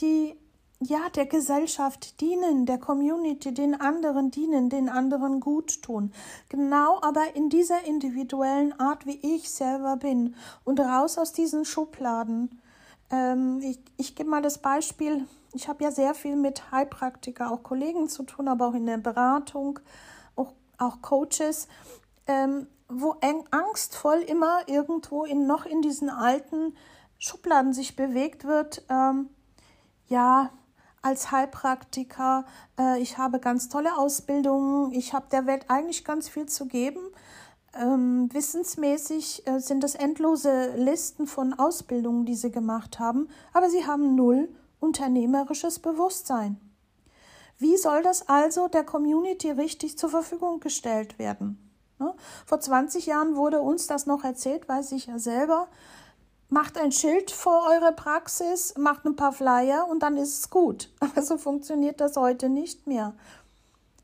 die 0.00 0.36
ja 0.80 1.08
der 1.14 1.26
Gesellschaft 1.26 2.20
dienen, 2.20 2.66
der 2.66 2.78
Community, 2.78 3.52
den 3.54 3.80
anderen 3.80 4.30
dienen, 4.30 4.68
den 4.68 4.88
anderen 4.90 5.40
gut 5.40 5.82
tun. 5.82 6.12
Genau 6.50 7.00
aber 7.00 7.34
in 7.34 7.48
dieser 7.48 7.84
individuellen 7.84 8.78
Art, 8.78 9.06
wie 9.06 9.18
ich 9.34 9.50
selber 9.50 9.96
bin 9.96 10.34
und 10.64 10.78
raus 10.78 11.16
aus 11.16 11.32
diesen 11.32 11.64
Schubladen. 11.64 12.60
Ähm, 13.10 13.60
ich 13.62 13.80
ich 13.96 14.14
gebe 14.14 14.28
mal 14.28 14.42
das 14.42 14.58
Beispiel, 14.58 15.26
ich 15.54 15.68
habe 15.68 15.84
ja 15.84 15.90
sehr 15.90 16.14
viel 16.14 16.36
mit 16.36 16.70
Heilpraktiker, 16.70 17.50
auch 17.50 17.62
Kollegen 17.62 18.08
zu 18.08 18.24
tun, 18.24 18.46
aber 18.46 18.68
auch 18.68 18.74
in 18.74 18.84
der 18.84 18.98
Beratung, 18.98 19.78
auch, 20.34 20.52
auch 20.76 21.00
Coaches. 21.00 21.68
Ähm, 22.26 22.66
wo 22.88 23.16
angstvoll 23.50 24.18
immer 24.18 24.68
irgendwo 24.68 25.24
in 25.24 25.46
noch 25.46 25.66
in 25.66 25.82
diesen 25.82 26.08
alten 26.08 26.76
Schubladen 27.18 27.72
sich 27.72 27.96
bewegt 27.96 28.44
wird. 28.44 28.84
Ähm, 28.88 29.28
ja, 30.08 30.50
als 31.02 31.30
Heilpraktiker, 31.30 32.44
äh, 32.78 33.00
ich 33.00 33.18
habe 33.18 33.38
ganz 33.38 33.68
tolle 33.68 33.96
Ausbildungen, 33.96 34.92
ich 34.92 35.14
habe 35.14 35.26
der 35.30 35.46
Welt 35.46 35.66
eigentlich 35.68 36.04
ganz 36.04 36.28
viel 36.28 36.46
zu 36.46 36.66
geben. 36.66 37.00
Ähm, 37.74 38.28
wissensmäßig 38.32 39.46
äh, 39.46 39.58
sind 39.58 39.84
das 39.84 39.94
endlose 39.94 40.74
Listen 40.76 41.26
von 41.26 41.54
Ausbildungen, 41.54 42.24
die 42.24 42.34
sie 42.34 42.50
gemacht 42.50 42.98
haben, 42.98 43.28
aber 43.52 43.68
sie 43.68 43.86
haben 43.86 44.14
null 44.14 44.48
unternehmerisches 44.80 45.78
Bewusstsein. 45.78 46.60
Wie 47.58 47.76
soll 47.76 48.02
das 48.02 48.28
also 48.28 48.68
der 48.68 48.84
Community 48.84 49.50
richtig 49.50 49.98
zur 49.98 50.10
Verfügung 50.10 50.60
gestellt 50.60 51.18
werden? 51.18 51.65
Ne? 51.98 52.14
Vor 52.44 52.60
20 52.60 53.06
Jahren 53.06 53.36
wurde 53.36 53.60
uns 53.60 53.86
das 53.86 54.06
noch 54.06 54.24
erzählt, 54.24 54.68
weiß 54.68 54.92
ich 54.92 55.06
ja 55.06 55.18
selber. 55.18 55.68
Macht 56.48 56.78
ein 56.78 56.92
Schild 56.92 57.30
vor 57.30 57.66
eure 57.68 57.92
Praxis, 57.92 58.74
macht 58.76 59.04
ein 59.04 59.16
paar 59.16 59.32
Flyer 59.32 59.86
und 59.88 60.00
dann 60.00 60.16
ist 60.16 60.38
es 60.38 60.50
gut. 60.50 60.90
Aber 61.00 61.22
so 61.22 61.38
funktioniert 61.38 62.00
das 62.00 62.16
heute 62.16 62.48
nicht 62.48 62.86
mehr. 62.86 63.14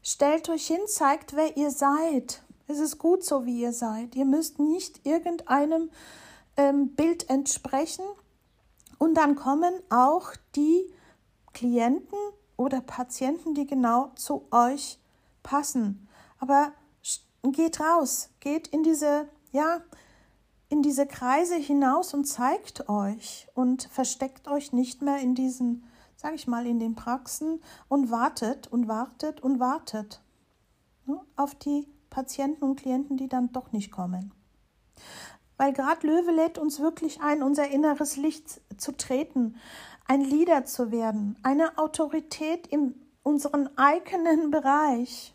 Stellt 0.02 0.48
euch 0.48 0.66
hin, 0.66 0.80
zeigt, 0.86 1.36
wer 1.36 1.56
ihr 1.56 1.70
seid. 1.70 2.42
Es 2.66 2.78
ist 2.78 2.98
gut 2.98 3.24
so, 3.24 3.44
wie 3.44 3.60
ihr 3.60 3.72
seid. 3.72 4.16
Ihr 4.16 4.24
müsst 4.24 4.58
nicht 4.58 5.06
irgendeinem 5.06 5.90
ähm, 6.56 6.94
Bild 6.94 7.28
entsprechen. 7.30 8.04
Und 8.98 9.14
dann 9.14 9.36
kommen 9.36 9.74
auch 9.90 10.32
die 10.56 10.92
Klienten 11.52 12.18
oder 12.56 12.80
Patienten, 12.80 13.54
die 13.54 13.66
genau 13.66 14.10
zu 14.16 14.46
euch 14.50 14.98
passen. 15.42 16.08
Aber 16.38 16.72
geht 17.50 17.80
raus, 17.80 18.30
geht 18.38 18.68
in 18.68 18.84
diese, 18.84 19.28
ja, 19.50 19.80
in 20.68 20.82
diese 20.82 21.06
Kreise 21.06 21.56
hinaus 21.56 22.14
und 22.14 22.24
zeigt 22.24 22.88
euch 22.88 23.48
und 23.54 23.82
versteckt 23.90 24.48
euch 24.48 24.72
nicht 24.72 25.02
mehr 25.02 25.18
in 25.18 25.34
diesen, 25.34 25.84
sage 26.16 26.36
ich 26.36 26.46
mal, 26.46 26.66
in 26.66 26.78
den 26.78 26.94
Praxen 26.94 27.60
und 27.88 28.10
wartet 28.10 28.68
und 28.68 28.86
wartet 28.86 29.42
und 29.42 29.58
wartet 29.58 30.22
ne, 31.04 31.20
auf 31.36 31.54
die 31.54 31.88
Patienten 32.08 32.64
und 32.64 32.76
Klienten, 32.76 33.16
die 33.16 33.28
dann 33.28 33.52
doch 33.52 33.72
nicht 33.72 33.90
kommen. 33.90 34.32
Weil 35.56 35.72
gerade 35.72 36.06
Löwe 36.06 36.30
lädt 36.30 36.58
uns 36.58 36.80
wirklich 36.80 37.20
ein, 37.20 37.42
unser 37.42 37.68
inneres 37.68 38.16
Licht 38.16 38.60
zu 38.76 38.96
treten, 38.96 39.56
ein 40.06 40.20
Leader 40.20 40.64
zu 40.64 40.90
werden, 40.90 41.38
eine 41.42 41.78
Autorität 41.78 42.66
in 42.66 42.94
unserem 43.22 43.68
eigenen 43.76 44.50
Bereich, 44.50 45.34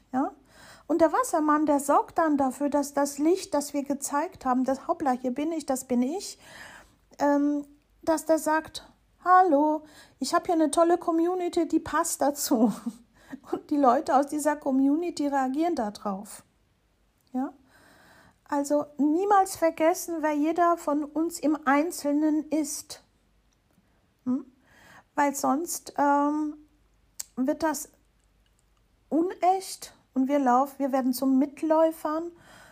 und 0.87 1.01
der 1.01 1.11
Wassermann, 1.11 1.65
der 1.65 1.81
sorgt 1.81 2.17
dann 2.17 2.37
dafür, 2.37 2.69
dass 2.69 2.93
das 2.93 3.17
Licht, 3.17 3.53
das 3.53 3.73
wir 3.73 3.83
gezeigt 3.83 4.45
haben, 4.45 4.63
das 4.63 4.87
Hoppla, 4.87 5.11
hier 5.11 5.31
bin 5.31 5.51
ich, 5.51 5.65
das 5.65 5.85
bin 5.85 6.01
ich, 6.01 6.39
ähm, 7.19 7.65
dass 8.01 8.25
der 8.25 8.39
sagt, 8.39 8.89
hallo, 9.23 9.83
ich 10.19 10.33
habe 10.33 10.45
hier 10.45 10.55
eine 10.55 10.71
tolle 10.71 10.97
Community, 10.97 11.67
die 11.67 11.81
passt 11.81 12.21
dazu. 12.21 12.71
Und 13.51 13.69
die 13.69 13.77
Leute 13.77 14.15
aus 14.15 14.27
dieser 14.27 14.55
Community 14.55 15.27
reagieren 15.27 15.75
darauf. 15.75 16.43
Ja? 17.33 17.53
Also 18.45 18.85
niemals 18.97 19.57
vergessen, 19.57 20.17
wer 20.21 20.33
jeder 20.33 20.77
von 20.77 21.03
uns 21.03 21.39
im 21.39 21.57
Einzelnen 21.65 22.49
ist. 22.49 23.03
Hm? 24.23 24.45
Weil 25.15 25.35
sonst 25.35 25.93
ähm, 25.97 26.55
wird 27.35 27.63
das 27.63 27.89
unecht 29.09 29.96
und 30.17 30.27
wir 30.27 30.39
laufen, 30.39 30.79
wir 30.79 30.91
werden 30.91 31.13
zu 31.13 31.27
Mitläufern, 31.27 32.31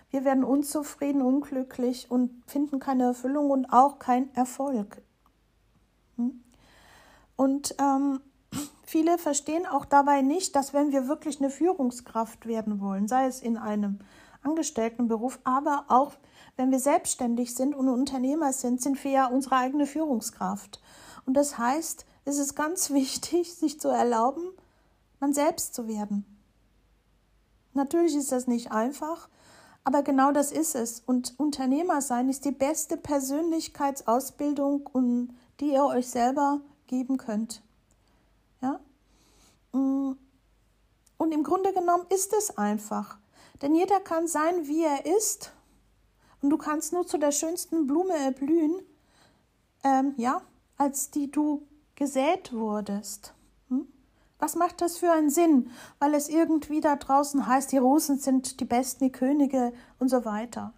wir 0.09 0.25
werden 0.25 0.43
unzufrieden, 0.43 1.21
unglücklich 1.21 2.09
und 2.09 2.43
finden 2.47 2.79
keine 2.79 3.03
Erfüllung 3.03 3.51
und 3.51 3.67
auch 3.67 3.99
keinen 3.99 4.33
Erfolg. 4.33 5.03
Hm? 6.15 6.43
Und 7.35 7.75
ähm, 7.79 8.19
viele 8.83 9.19
verstehen 9.19 9.67
auch 9.67 9.85
dabei 9.85 10.23
nicht, 10.23 10.55
dass 10.55 10.73
wenn 10.73 10.91
wir 10.91 11.07
wirklich 11.07 11.39
eine 11.39 11.51
Führungskraft 11.51 12.47
werden 12.47 12.81
wollen, 12.81 13.07
sei 13.07 13.27
es 13.27 13.43
in 13.43 13.57
einem 13.57 13.99
Angestelltenberuf, 14.41 15.39
aber 15.43 15.85
auch 15.89 16.13
wenn 16.55 16.71
wir 16.71 16.79
selbstständig 16.79 17.53
sind 17.53 17.75
und 17.75 17.89
Unternehmer 17.89 18.53
sind, 18.53 18.81
sind 18.81 19.03
wir 19.03 19.11
ja 19.11 19.27
unsere 19.27 19.57
eigene 19.57 19.85
Führungskraft. 19.85 20.81
Und 21.27 21.35
das 21.35 21.59
heißt, 21.59 22.07
es 22.25 22.39
ist 22.39 22.55
ganz 22.55 22.89
wichtig, 22.93 23.53
sich 23.53 23.79
zu 23.79 23.89
erlauben, 23.89 24.41
man 25.19 25.31
selbst 25.31 25.75
zu 25.75 25.87
werden. 25.87 26.34
Natürlich 27.75 28.15
ist 28.15 28.31
das 28.31 28.47
nicht 28.47 28.71
einfach, 28.71 29.29
aber 29.83 30.01
genau 30.01 30.31
das 30.31 30.51
ist 30.51 30.73
es. 30.75 31.03
Und 31.05 31.35
Unternehmer 31.37 32.01
sein 32.01 32.29
ist 32.29 32.45
die 32.45 32.51
beste 32.51 32.97
Persönlichkeitsausbildung, 32.97 34.89
die 35.59 35.73
ihr 35.73 35.83
euch 35.83 36.07
selber 36.09 36.61
geben 36.87 37.17
könnt. 37.17 37.61
Ja? 38.61 38.79
Mm. 39.73 40.13
Und 41.17 41.31
im 41.31 41.43
Grunde 41.43 41.73
genommen 41.73 42.05
ist 42.09 42.33
es 42.33 42.57
einfach. 42.57 43.17
Denn 43.61 43.75
jeder 43.75 43.99
kann 43.99 44.27
sein, 44.27 44.67
wie 44.67 44.83
er 44.83 45.05
ist. 45.17 45.51
Und 46.41 46.49
du 46.49 46.57
kannst 46.57 46.93
nur 46.93 47.05
zu 47.05 47.17
der 47.17 47.31
schönsten 47.31 47.87
Blume 47.87 48.15
erblühen, 48.15 48.81
ähm, 49.83 50.13
ja, 50.17 50.41
als 50.77 51.11
die 51.11 51.29
du 51.29 51.67
gesät 51.95 52.53
wurdest. 52.53 53.34
Was 54.39 54.55
macht 54.55 54.81
das 54.81 54.97
für 54.97 55.11
einen 55.11 55.29
Sinn? 55.29 55.71
Weil 55.99 56.13
es 56.13 56.29
irgendwie 56.29 56.81
da 56.81 56.95
draußen 56.95 57.47
heißt, 57.47 57.71
die 57.71 57.77
Rosen 57.77 58.19
sind 58.19 58.59
die 58.59 58.65
besten, 58.65 59.05
die 59.05 59.11
Könige 59.11 59.73
und 59.99 60.09
so 60.09 60.25
weiter. 60.25 60.73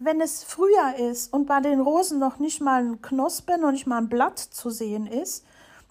Wenn 0.00 0.20
es 0.20 0.42
Frühjahr 0.42 0.98
ist 0.98 1.32
und 1.32 1.46
bei 1.46 1.60
den 1.60 1.80
Rosen 1.80 2.18
noch 2.18 2.38
nicht 2.38 2.60
mal 2.60 2.84
ein 2.84 3.02
Knospe, 3.02 3.58
noch 3.58 3.70
nicht 3.70 3.86
mal 3.86 3.98
ein 3.98 4.08
Blatt 4.08 4.38
zu 4.38 4.70
sehen 4.70 5.06
ist, 5.06 5.44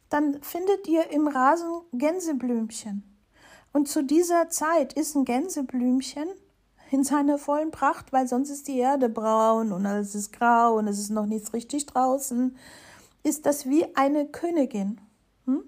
dann 0.09 0.41
findet 0.41 0.87
ihr 0.87 1.09
im 1.11 1.27
Rasen 1.27 1.81
Gänseblümchen. 1.93 3.03
Und 3.71 3.87
zu 3.87 4.03
dieser 4.03 4.49
Zeit 4.49 4.93
ist 4.93 5.15
ein 5.15 5.25
Gänseblümchen 5.25 6.27
in 6.91 7.03
seiner 7.03 7.39
vollen 7.39 7.71
Pracht, 7.71 8.13
weil 8.13 8.27
sonst 8.27 8.51
ist 8.51 8.67
die 8.67 8.77
Erde 8.77 9.09
braun 9.09 9.71
und 9.71 9.85
alles 9.85 10.13
ist 10.13 10.31
grau 10.31 10.77
und 10.77 10.87
es 10.87 10.99
ist 10.99 11.09
noch 11.09 11.25
nichts 11.25 11.53
richtig 11.53 11.87
draußen, 11.87 12.55
ist 13.23 13.47
das 13.47 13.67
wie 13.67 13.95
eine 13.95 14.27
Königin. 14.27 15.01
Hm? 15.45 15.63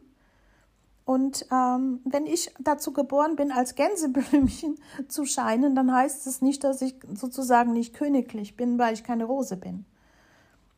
Und 1.06 1.46
ähm, 1.52 2.02
wenn 2.04 2.26
ich 2.26 2.52
dazu 2.60 2.92
geboren 2.92 3.36
bin, 3.36 3.52
als 3.52 3.76
Gänseblümchen 3.76 4.80
zu 5.08 5.26
scheinen, 5.26 5.76
dann 5.76 5.94
heißt 5.94 6.26
es 6.26 6.42
nicht, 6.42 6.64
dass 6.64 6.82
ich 6.82 6.96
sozusagen 7.14 7.74
nicht 7.74 7.94
königlich 7.94 8.58
bin, 8.58 8.80
weil 8.80 8.96
ich 8.96 9.04
keine 9.04 9.26
Rose 9.26 9.56
bin. 9.56 9.86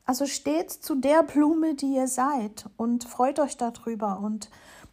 Also 0.05 0.25
steht 0.25 0.71
zu 0.71 0.95
der 0.95 1.23
Blume, 1.23 1.75
die 1.75 1.95
ihr 1.95 2.07
seid 2.07 2.65
und 2.75 3.05
freut 3.05 3.39
euch 3.39 3.57
darüber. 3.57 4.19
Und 4.19 4.49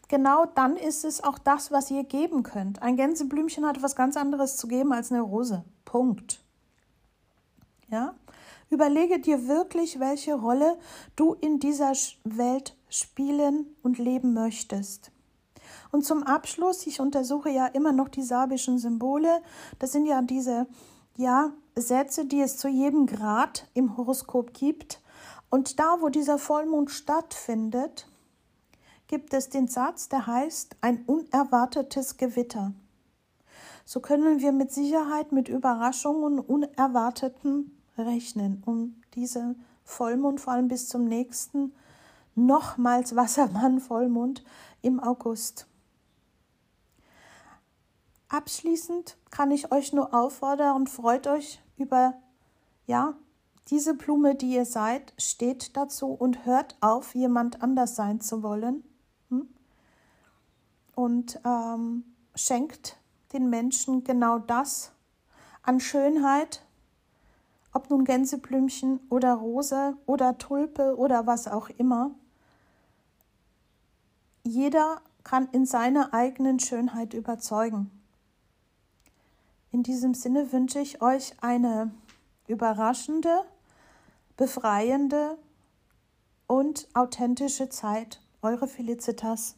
genau 0.09 0.47
dann 0.47 0.76
ist 0.76 1.05
es 1.05 1.22
auch 1.22 1.39
das, 1.39 1.72
was 1.72 1.91
ihr 1.91 2.05
geben 2.05 2.45
könnt. 2.45 2.82
Ein 2.82 2.97
Gänseblümchen 2.97 3.66
hat 3.66 3.82
was 3.82 3.97
ganz 3.97 4.16
anderes 4.16 4.57
zu 4.57 4.68
geben 4.68 4.93
als 4.93 5.11
eine 5.11 5.20
Rose. 5.20 5.64
Punkt. 5.85 6.41
Ja? 7.89 8.14
Überlege 8.70 9.18
dir 9.18 9.47
wirklich, 9.47 10.01
welche 10.01 10.35
Rolle 10.35 10.78
du 11.16 11.35
in 11.35 11.59
dieser 11.59 11.93
Welt 12.24 12.76
spielen 12.89 13.66
und 13.82 13.99
leben 13.99 14.35
möchtest. 14.35 15.12
Und 15.95 16.05
zum 16.05 16.24
Abschluss, 16.24 16.88
ich 16.88 16.99
untersuche 16.99 17.51
ja 17.51 17.66
immer 17.66 17.92
noch 17.92 18.09
die 18.09 18.24
sabischen 18.24 18.78
Symbole. 18.78 19.40
Das 19.78 19.92
sind 19.92 20.07
ja 20.07 20.22
diese 20.22 20.66
ja, 21.16 21.53
Sätze, 21.76 22.26
die 22.26 22.40
es 22.40 22.57
zu 22.57 22.66
jedem 22.66 23.07
Grad 23.07 23.68
im 23.74 23.97
Horoskop 23.97 24.53
gibt. 24.55 25.01
Und 25.51 25.78
da, 25.78 25.99
wo 26.01 26.09
dieser 26.09 26.36
Vollmond 26.36 26.90
stattfindet, 26.90 28.09
gibt 29.07 29.34
es 29.34 29.51
den 29.51 29.68
Satz, 29.68 30.09
der 30.09 30.26
heißt 30.26 30.74
ein 30.80 31.05
unerwartetes 31.07 32.16
Gewitter. 32.16 32.72
So 33.84 34.01
können 34.01 34.40
wir 34.40 34.51
mit 34.51 34.72
Sicherheit 34.72 35.30
mit 35.30 35.49
Überraschungen 35.49 36.24
und 36.24 36.40
Unerwarteten 36.40 37.70
rechnen, 37.97 38.64
um 38.66 39.01
diese 39.14 39.55
Vollmond, 39.84 40.40
vor 40.40 40.55
allem 40.55 40.66
bis 40.66 40.88
zum 40.88 41.05
nächsten, 41.05 41.72
nochmals 42.34 43.14
Wassermann-Vollmond 43.14 44.42
im 44.82 44.99
August. 44.99 45.68
Abschließend 48.35 49.16
kann 49.30 49.53
ich 49.53 49.70
euch 49.70 49.93
nur 49.93 50.12
auffordern 50.12 50.74
und 50.74 50.91
freut 50.91 51.28
euch 51.28 51.62
über, 51.76 52.14
ja, 52.85 53.14
diese 53.68 53.95
Blume, 53.95 54.35
die 54.35 54.55
ihr 54.55 54.64
seid, 54.64 55.14
steht 55.18 55.76
dazu 55.76 56.09
und 56.09 56.45
hört 56.45 56.76
auf, 56.80 57.14
jemand 57.14 57.62
anders 57.62 57.95
sein 57.95 58.20
zu 58.20 58.43
wollen. 58.43 58.82
Hm? 59.28 59.49
Und 60.97 61.41
ähm, 61.45 62.03
schenkt 62.35 62.97
den 63.32 63.51
Menschen 63.51 64.03
genau 64.03 64.41
das 64.41 64.91
an 65.62 65.78
Schönheit, 65.78 66.66
ob 67.72 67.89
nun 67.89 68.05
Gänseblümchen 68.05 68.99
oder 69.11 69.35
Rose 69.35 69.97
oder 70.07 70.39
Tulpe 70.39 70.97
oder 70.97 71.28
was 71.28 71.47
auch 71.47 71.68
immer. 71.68 72.11
Jeder 74.43 75.03
kann 75.22 75.49
in 75.53 75.66
seiner 75.66 76.12
eigenen 76.12 76.59
Schönheit 76.59 77.14
überzeugen. 77.14 78.01
In 79.75 79.83
diesem 79.83 80.14
Sinne 80.14 80.53
wünsche 80.53 80.79
ich 80.79 81.03
euch 81.03 81.33
eine 81.41 81.91
überraschende, 82.47 83.43
befreiende 84.37 85.37
und 86.47 86.87
authentische 86.95 87.68
Zeit. 87.70 88.20
Eure 88.41 88.68
Felicitas. 88.68 89.57